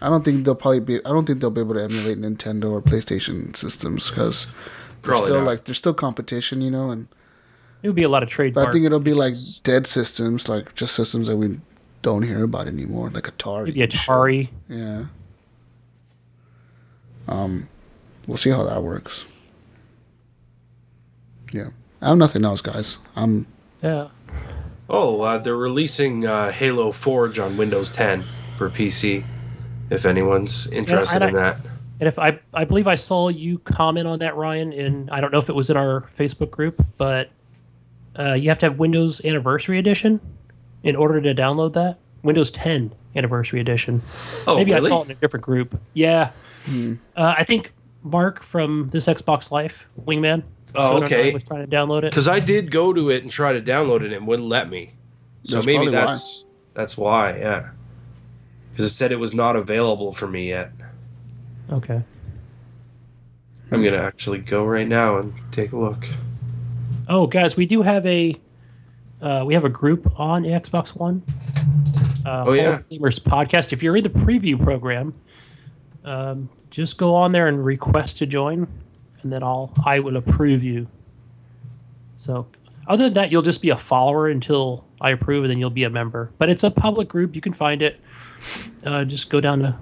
[0.00, 0.96] I don't think they'll probably be.
[1.04, 4.54] I don't think they'll be able to emulate Nintendo or PlayStation systems because there's
[5.02, 5.46] Probably still not.
[5.46, 6.90] like there's still competition, you know.
[6.90, 7.08] And
[7.82, 8.54] It would be a lot of trade.
[8.54, 11.60] but I think it'll be like dead systems, like just systems that we
[12.02, 13.66] don't hear about anymore, like Atari.
[13.66, 14.00] maybe and shit.
[14.08, 14.48] Atari.
[14.68, 15.04] Yeah.
[17.28, 17.68] Um,
[18.26, 19.24] we'll see how that works.
[21.52, 21.68] Yeah,
[22.00, 22.98] I have nothing else, guys.
[23.16, 23.46] I'm
[23.82, 24.08] Yeah.
[24.88, 28.24] Oh, uh, they're releasing uh, Halo Forge on Windows 10
[28.56, 29.24] for PC.
[29.90, 31.60] If anyone's interested and in I- that.
[32.00, 35.30] And if I, I believe I saw you comment on that, Ryan, and I don't
[35.32, 37.28] know if it was in our Facebook group, but
[38.18, 40.18] uh, you have to have Windows Anniversary Edition
[40.82, 41.98] in order to download that.
[42.22, 44.00] Windows 10 Anniversary Edition.
[44.46, 45.78] Oh, Maybe I saw it in a different group.
[45.92, 46.30] Yeah.
[46.64, 46.94] Hmm.
[47.14, 47.70] Uh, I think
[48.02, 50.42] Mark from this Xbox Life, Wingman,
[50.74, 51.34] Oh, okay.
[51.34, 52.12] was trying to download it.
[52.12, 54.70] Because I did go to it and try to download it and it wouldn't let
[54.70, 54.94] me.
[55.42, 56.06] So That's maybe probably why.
[56.06, 57.70] that's that's why, yeah.
[58.72, 60.72] Because it said it was not available for me yet.
[61.70, 62.02] Okay.
[63.72, 66.06] I'm gonna actually go right now and take a look.
[67.08, 68.34] Oh, guys, we do have a
[69.22, 71.22] uh, we have a group on Xbox One.
[72.24, 72.80] Uh, Oh, yeah.
[72.90, 73.72] Gamers podcast.
[73.72, 75.14] If you're in the preview program,
[76.04, 78.66] um, just go on there and request to join,
[79.22, 80.88] and then I'll I will approve you.
[82.16, 82.46] So,
[82.86, 85.84] other than that, you'll just be a follower until I approve, and then you'll be
[85.84, 86.30] a member.
[86.38, 87.34] But it's a public group.
[87.34, 88.00] You can find it.
[88.84, 89.76] Uh, just go down to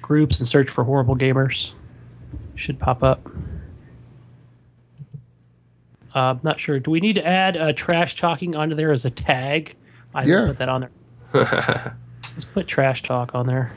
[0.00, 1.72] groups and search for Horrible Gamers.
[2.54, 3.28] Should pop up.
[6.14, 6.78] Uh, not sure.
[6.78, 9.74] Do we need to add uh, trash talking onto there as a tag?
[10.14, 10.40] I Yeah.
[10.40, 11.96] will put that on there.
[12.34, 13.72] Let's put trash talk on there.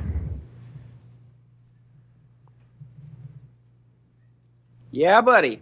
[4.91, 5.61] Yeah, buddy.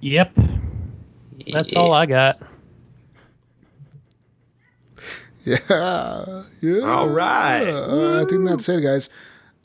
[0.00, 0.32] Yep.
[1.52, 2.40] That's all I got.
[5.68, 6.42] Yeah.
[6.60, 6.78] Yeah.
[6.80, 7.64] All right.
[7.68, 9.10] Uh, I think that's it, guys.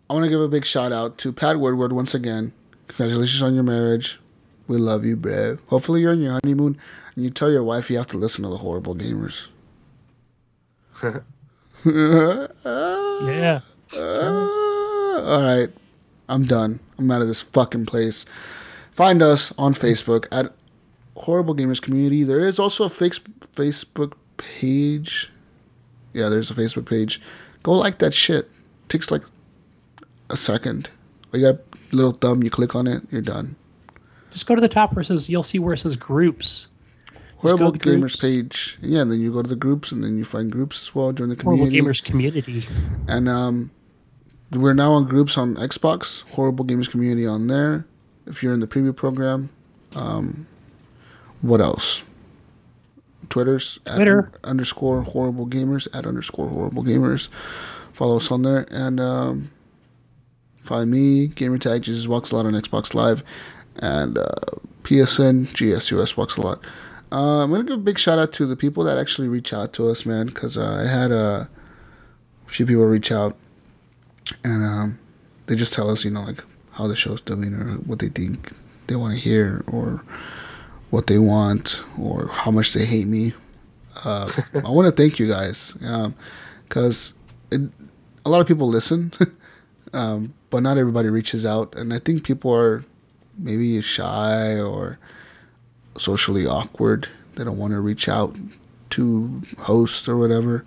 [0.09, 2.51] I want to give a big shout out to Pat Woodward once again.
[2.89, 4.19] Congratulations on your marriage.
[4.67, 5.57] We love you, bro.
[5.67, 6.77] Hopefully, you're on your honeymoon
[7.15, 9.47] and you tell your wife you have to listen to the horrible gamers.
[11.85, 13.61] Yeah.
[13.97, 14.01] Uh,
[15.25, 15.69] all right.
[16.27, 16.79] I'm done.
[16.97, 18.25] I'm out of this fucking place.
[18.91, 20.53] Find us on Facebook at
[21.15, 22.23] Horrible Gamers Community.
[22.23, 23.19] There is also a face-
[23.53, 25.31] Facebook page.
[26.19, 27.21] Yeah, there's a Facebook page.
[27.63, 28.49] Go like that shit.
[28.89, 29.23] takes like
[30.29, 30.89] a second.
[31.31, 33.55] You got a little thumb, you click on it, you're done.
[34.31, 36.67] Just go to the top where it says, you'll see where it says groups.
[37.37, 38.15] Horrible Gamers groups.
[38.17, 38.77] page.
[38.81, 41.13] Yeah, and then you go to the groups and then you find groups as well.
[41.13, 41.77] Join the community.
[41.77, 41.91] Horrible.
[41.91, 42.67] Gamers community.
[43.07, 43.71] And um,
[44.51, 47.85] we're now on groups on Xbox, Horrible Gamers Community on there.
[48.25, 49.49] If you're in the preview program,
[49.95, 50.47] um,
[51.41, 52.03] what else?
[53.27, 54.31] Twitter's Twitter.
[54.43, 57.29] un- underscore Horrible Gamers at underscore Horrible Gamers.
[57.93, 59.51] Follow us on there and um,
[60.61, 63.23] find me Gamertag Jesus Walks a lot on Xbox Live
[63.75, 64.25] and uh,
[64.83, 66.65] PSN GSUS Walks a lot.
[67.11, 69.73] Uh, I'm gonna give a big shout out to the people that actually reach out
[69.73, 71.49] to us, man, because uh, I had a
[72.45, 73.35] few people reach out
[74.43, 74.99] and um,
[75.47, 78.51] they just tell us, you know, like how the show's doing or what they think
[78.87, 80.03] they want to hear or
[80.89, 83.33] what they want or how much they hate me.
[84.03, 85.73] Uh, I want to thank you guys
[86.67, 87.13] because
[87.51, 89.11] a lot of people listen,
[89.93, 92.83] um, but not everybody reaches out, and I think people are
[93.37, 94.97] maybe shy or
[95.97, 97.07] socially awkward.
[97.35, 98.35] They don't want to reach out
[98.91, 100.65] to hosts or whatever.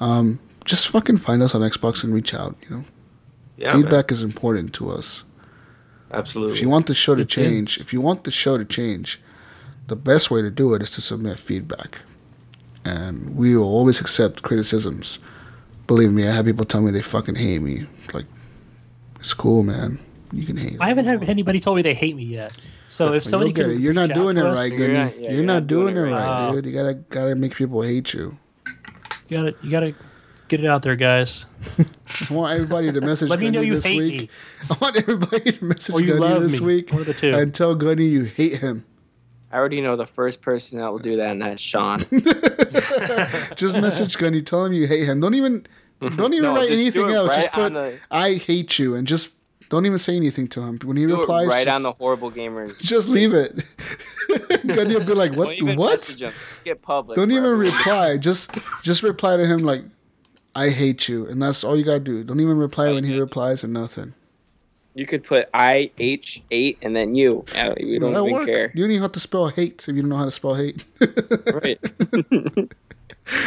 [0.00, 2.56] Um, just fucking find us on Xbox and reach out.
[2.68, 2.84] You know,
[3.56, 5.24] Yeah, feedback is important to us.
[6.10, 6.56] Absolutely.
[6.56, 7.82] If you want the show to It change, is.
[7.82, 9.20] if you want the show to change,
[9.86, 12.02] the best way to do it is to submit feedback.
[12.84, 15.18] And we will always accept criticisms.
[15.86, 17.86] Believe me, I have people tell me they fucking hate me.
[18.12, 18.26] Like,
[19.20, 19.98] it's cool, man.
[20.32, 20.76] You can hate.
[20.80, 22.52] I haven't had anybody told me they hate me yet.
[22.88, 23.80] So if somebody can.
[23.80, 25.26] You're not doing it to us- right, Gunny.
[25.34, 26.52] You're, not, doing, it right, Oh.
[26.54, 26.66] dude.
[26.66, 28.36] You gotta gotta make people hate you.
[29.28, 29.94] You gotta, you gotta
[30.48, 31.46] get it out there, guys.
[32.30, 34.20] I want everybody to message Let me know you this hate week.
[34.22, 34.28] me.
[34.70, 36.66] I want everybody to message Or you Gunny love this me.
[36.66, 37.32] week One of the two.
[37.34, 38.84] and tell Gunny you hate him.
[39.52, 41.98] I already know the first person that will do that, and that's Sean.
[43.56, 44.42] Just message Gunny.
[44.42, 45.20] Tell him you hate him.
[45.20, 45.66] Don't even
[46.00, 47.28] don't even No, write anything else.
[47.28, 49.30] right just put the- I hate you and just
[49.68, 50.78] don't even say anything to him.
[50.84, 52.82] When he Do it replies, right just, on the horrible gamers.
[52.82, 53.62] just leave it.
[54.66, 55.44] Gunny will be like, "What?
[55.46, 56.32] Don't even what?" him.
[56.64, 57.16] Get public.
[57.16, 58.16] Don't for even reply.
[58.18, 58.50] Just
[58.82, 59.82] just reply to him like,
[60.54, 62.24] "I hate you," and that's all you gotta do.
[62.24, 64.14] Don't even reply when he replies or nothing.
[64.94, 67.44] You could put I H eight and then you.
[67.80, 68.46] We don't That'll even work.
[68.46, 68.70] care.
[68.74, 70.84] You don't even have to spell hate if you don't know how to spell hate.
[71.00, 71.80] Right.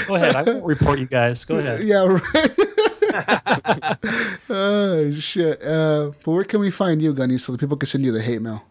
[0.08, 0.36] Go ahead.
[0.36, 1.44] I won't report you guys.
[1.46, 1.84] Go ahead.
[1.84, 2.56] yeah, right.
[4.50, 5.62] oh shit!
[5.64, 8.22] Uh, but where can we find you, Gunny, so the people can send you the
[8.22, 8.64] hate mail?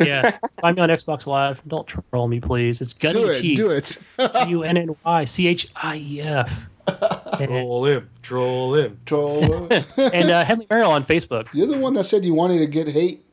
[0.00, 1.62] yeah, find me on Xbox Live.
[1.66, 2.80] Don't troll me, please.
[2.80, 3.56] It's Gunny Do it, Chief.
[3.56, 3.96] do it.
[4.18, 6.67] G U N N Y C H I E F.
[7.38, 8.10] Troll him.
[8.22, 9.00] Troll him.
[9.06, 9.68] Troll.
[9.68, 9.84] him.
[9.96, 11.48] and uh, Henley Merrill on Facebook.
[11.52, 13.24] You're the one that said you wanted to get hate.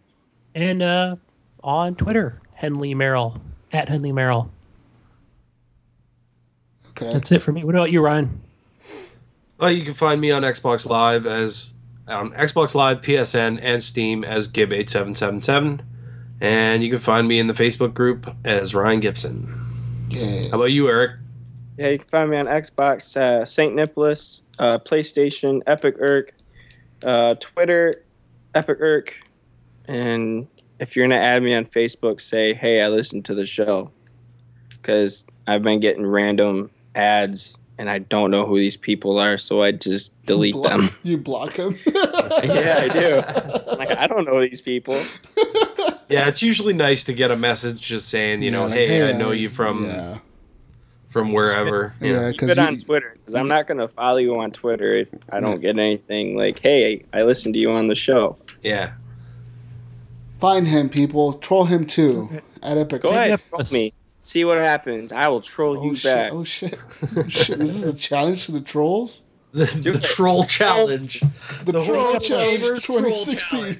[0.53, 1.15] And uh,
[1.63, 3.37] on Twitter, Henley Merrill
[3.71, 4.51] at Henley Merrill.
[6.89, 7.09] Okay.
[7.09, 7.63] That's it for me.
[7.63, 8.41] What about you, Ryan?
[9.57, 11.73] Well, you can find me on Xbox Live as
[12.07, 15.81] on Xbox Live, PSN, and Steam as Gib8777.
[16.41, 19.53] And you can find me in the Facebook group as Ryan Gibson.
[20.09, 20.49] Yeah.
[20.49, 21.11] How about you, Eric?
[21.77, 23.75] Yeah, you can find me on Xbox, uh, St.
[23.75, 26.33] Nicholas, uh, PlayStation, Epic Irk,
[27.05, 28.03] uh, Twitter,
[28.53, 29.19] Epic Irk,
[29.85, 30.47] and
[30.79, 33.91] if you're gonna add me on Facebook, say, "Hey, I listened to the show,"
[34.69, 39.61] because I've been getting random ads and I don't know who these people are, so
[39.61, 40.89] I just delete Block- them.
[41.03, 41.77] You block them?
[41.85, 43.75] yeah, I do.
[43.77, 45.01] Like I don't know these people.
[46.07, 48.87] Yeah, it's usually nice to get a message just saying, you know, Yeah, like, hey,
[48.87, 50.19] hey, I know you from yeah.
[51.15, 51.93] From wherever.
[52.01, 52.11] you.
[52.13, 55.07] Yeah, Keep because it on Twitter because I'm not gonna follow you on Twitter if
[55.31, 58.95] I don't get anything like, "Hey, I listened to you on the show." Yeah.
[60.39, 61.35] find him, people.
[61.35, 63.03] Troll him too at Epic.
[63.03, 63.93] Go ahead, troll me.
[64.23, 65.13] See what happens.
[65.13, 66.13] I will troll Oh you shit!
[66.13, 66.33] back.
[66.33, 66.77] Oh shit!
[67.15, 67.59] Oh, shit!
[67.59, 69.21] This is a challenge to the trolls.
[69.53, 69.63] The,
[69.93, 71.21] the troll challenge.
[71.63, 73.79] The, The troll challenge Gamers Troll 2016.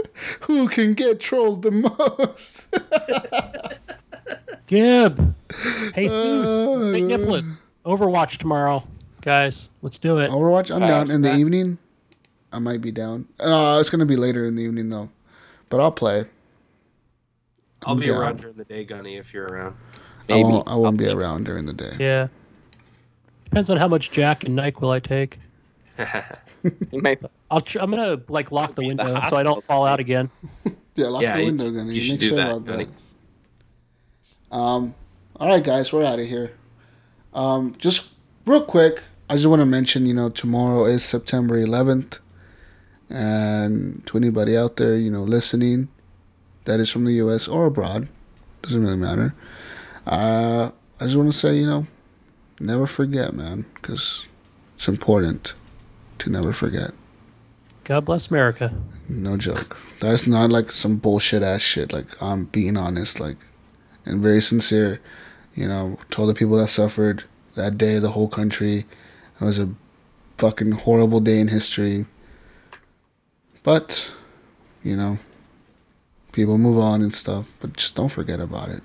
[0.46, 2.68] Who can get trolled the most?
[4.68, 5.34] Gib.
[5.94, 6.22] Jesus.
[6.22, 7.06] Uh, St.
[7.06, 7.64] Nicholas.
[7.84, 8.84] Overwatch tomorrow.
[9.22, 10.30] Guys, let's do it.
[10.30, 10.70] Overwatch.
[10.74, 11.38] I'm down in the Pass.
[11.38, 11.78] evening.
[12.52, 13.26] I might be down.
[13.40, 15.10] Uh, it's gonna be later in the evening though,
[15.68, 16.26] but I'll play.
[17.84, 18.16] I'll I'm be down.
[18.22, 19.76] around during the day, Gunny, if you're around.
[20.30, 21.96] I won't, I won't be around during the day.
[21.98, 22.28] Yeah.
[23.44, 25.38] Depends on how much Jack and Nyquil I take.
[26.92, 27.20] You might.
[27.50, 30.00] I'll tr- I'm gonna like lock the in the window so I don't fall out
[30.00, 30.28] again.
[30.96, 31.94] Yeah, lock Yeah, the window, Gunny.
[31.94, 32.84] you should Make do sure that, about Gunny.
[32.86, 32.92] that.
[34.50, 34.94] Um,
[35.36, 36.52] all right, guys, we're out of here.
[37.34, 38.14] Um, just
[38.46, 42.18] real quick, I just want to mention, you know, tomorrow is September 11th,
[43.10, 45.88] and to anybody out there, you know, listening,
[46.64, 47.46] that is from the U.S.
[47.46, 48.08] or abroad,
[48.62, 49.34] doesn't really matter.
[50.06, 50.70] Uh,
[51.00, 51.86] I just want to say, you know,
[52.58, 54.26] never forget, man, because
[54.74, 55.54] it's important
[56.18, 56.92] to never forget.
[57.84, 58.74] God bless America.
[59.08, 59.78] No joke.
[60.00, 61.92] That's not like some bullshit ass shit.
[61.92, 63.38] Like I'm being honest, like
[64.08, 65.00] and very sincere.
[65.54, 68.86] You know, told the people that suffered that day, the whole country.
[69.40, 69.70] It was a
[70.38, 72.06] fucking horrible day in history.
[73.62, 74.12] But,
[74.82, 75.18] you know,
[76.32, 78.82] people move on and stuff, but just don't forget about it.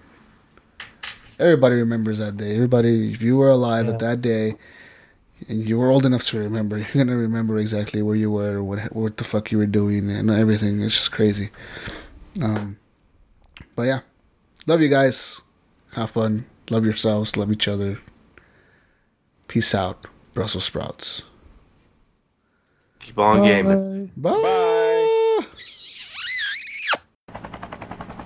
[1.40, 2.56] Everybody remembers that day.
[2.56, 4.56] Everybody, if you were alive at that day,
[5.48, 8.94] and you were old enough to remember, you're gonna remember exactly where you were, what
[8.96, 10.82] what the fuck you were doing, and everything.
[10.82, 11.50] It's just crazy.
[12.42, 12.78] Um,
[13.76, 14.00] but yeah,
[14.66, 15.42] love you guys.
[15.94, 16.46] Have fun.
[16.70, 17.38] Love yourselves.
[17.38, 18.00] Love each other.
[19.48, 21.22] Peace out, Brussels sprouts.
[23.00, 24.12] Keep on gaming.
[24.18, 24.40] Bye.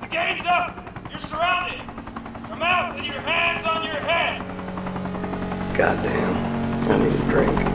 [0.01, 0.77] The game's up!
[1.09, 1.79] You're surrounded!
[2.47, 4.41] Come out with your hands on your head!
[5.75, 6.91] Goddamn.
[6.91, 7.66] I need a drink.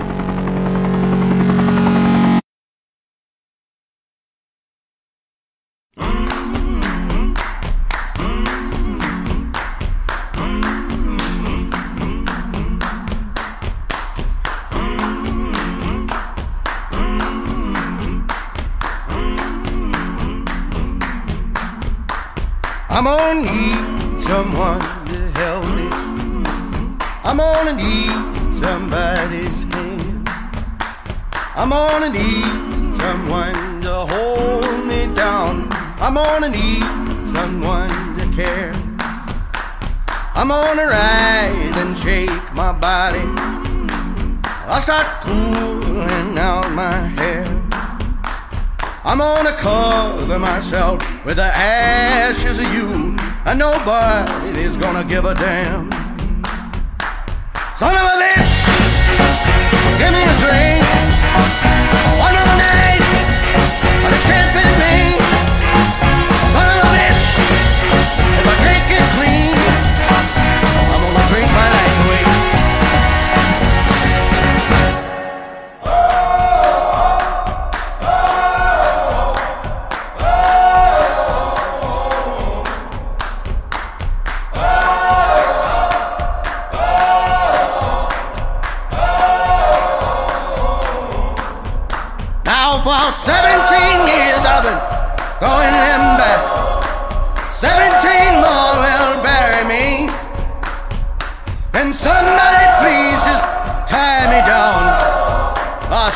[23.04, 25.88] I'm gonna need someone to help me.
[27.24, 30.28] I'm gonna need somebody's hand.
[31.56, 35.66] I'm gonna need someone to hold me down.
[35.98, 38.72] I'm gonna need someone to care.
[40.36, 43.26] I'm gonna rise and shake my body.
[44.70, 47.61] I'll start pulling out my hair.
[49.12, 55.92] I'm gonna cover myself with the ashes of you, and nobody's gonna give a damn.
[57.76, 58.52] Son of a bitch,
[59.98, 61.11] give me a drink.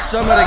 [0.09, 0.46] Ah,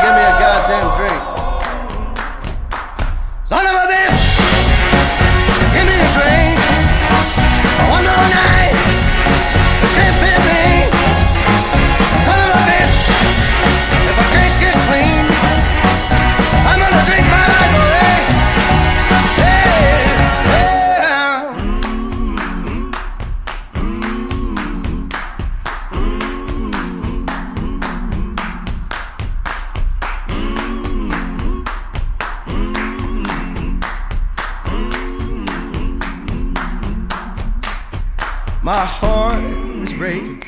[38.70, 39.44] My heart
[39.84, 40.44] is breaking,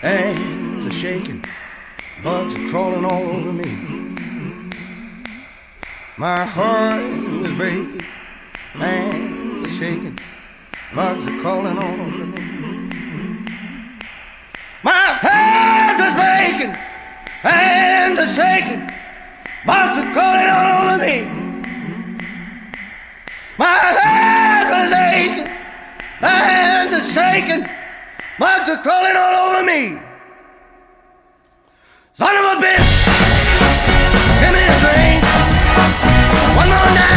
[0.00, 1.44] hands are shaking,
[2.20, 3.70] bugs are crawling all over me.
[6.16, 7.00] My heart
[7.46, 8.00] is breaking,
[8.72, 10.18] hands are shaking,
[10.96, 12.42] bugs are crawling all over me.
[14.82, 16.74] My heart is breaking,
[17.40, 18.84] hands are shaking,
[19.64, 21.16] bugs are crawling all over me.
[23.56, 25.53] My heart is aching.
[26.24, 27.68] My hands are shaking.
[28.38, 30.00] Bugs are crawling all over me.
[32.14, 32.90] Son of a bitch,
[34.40, 35.22] give me a drink.
[36.56, 37.13] One more night,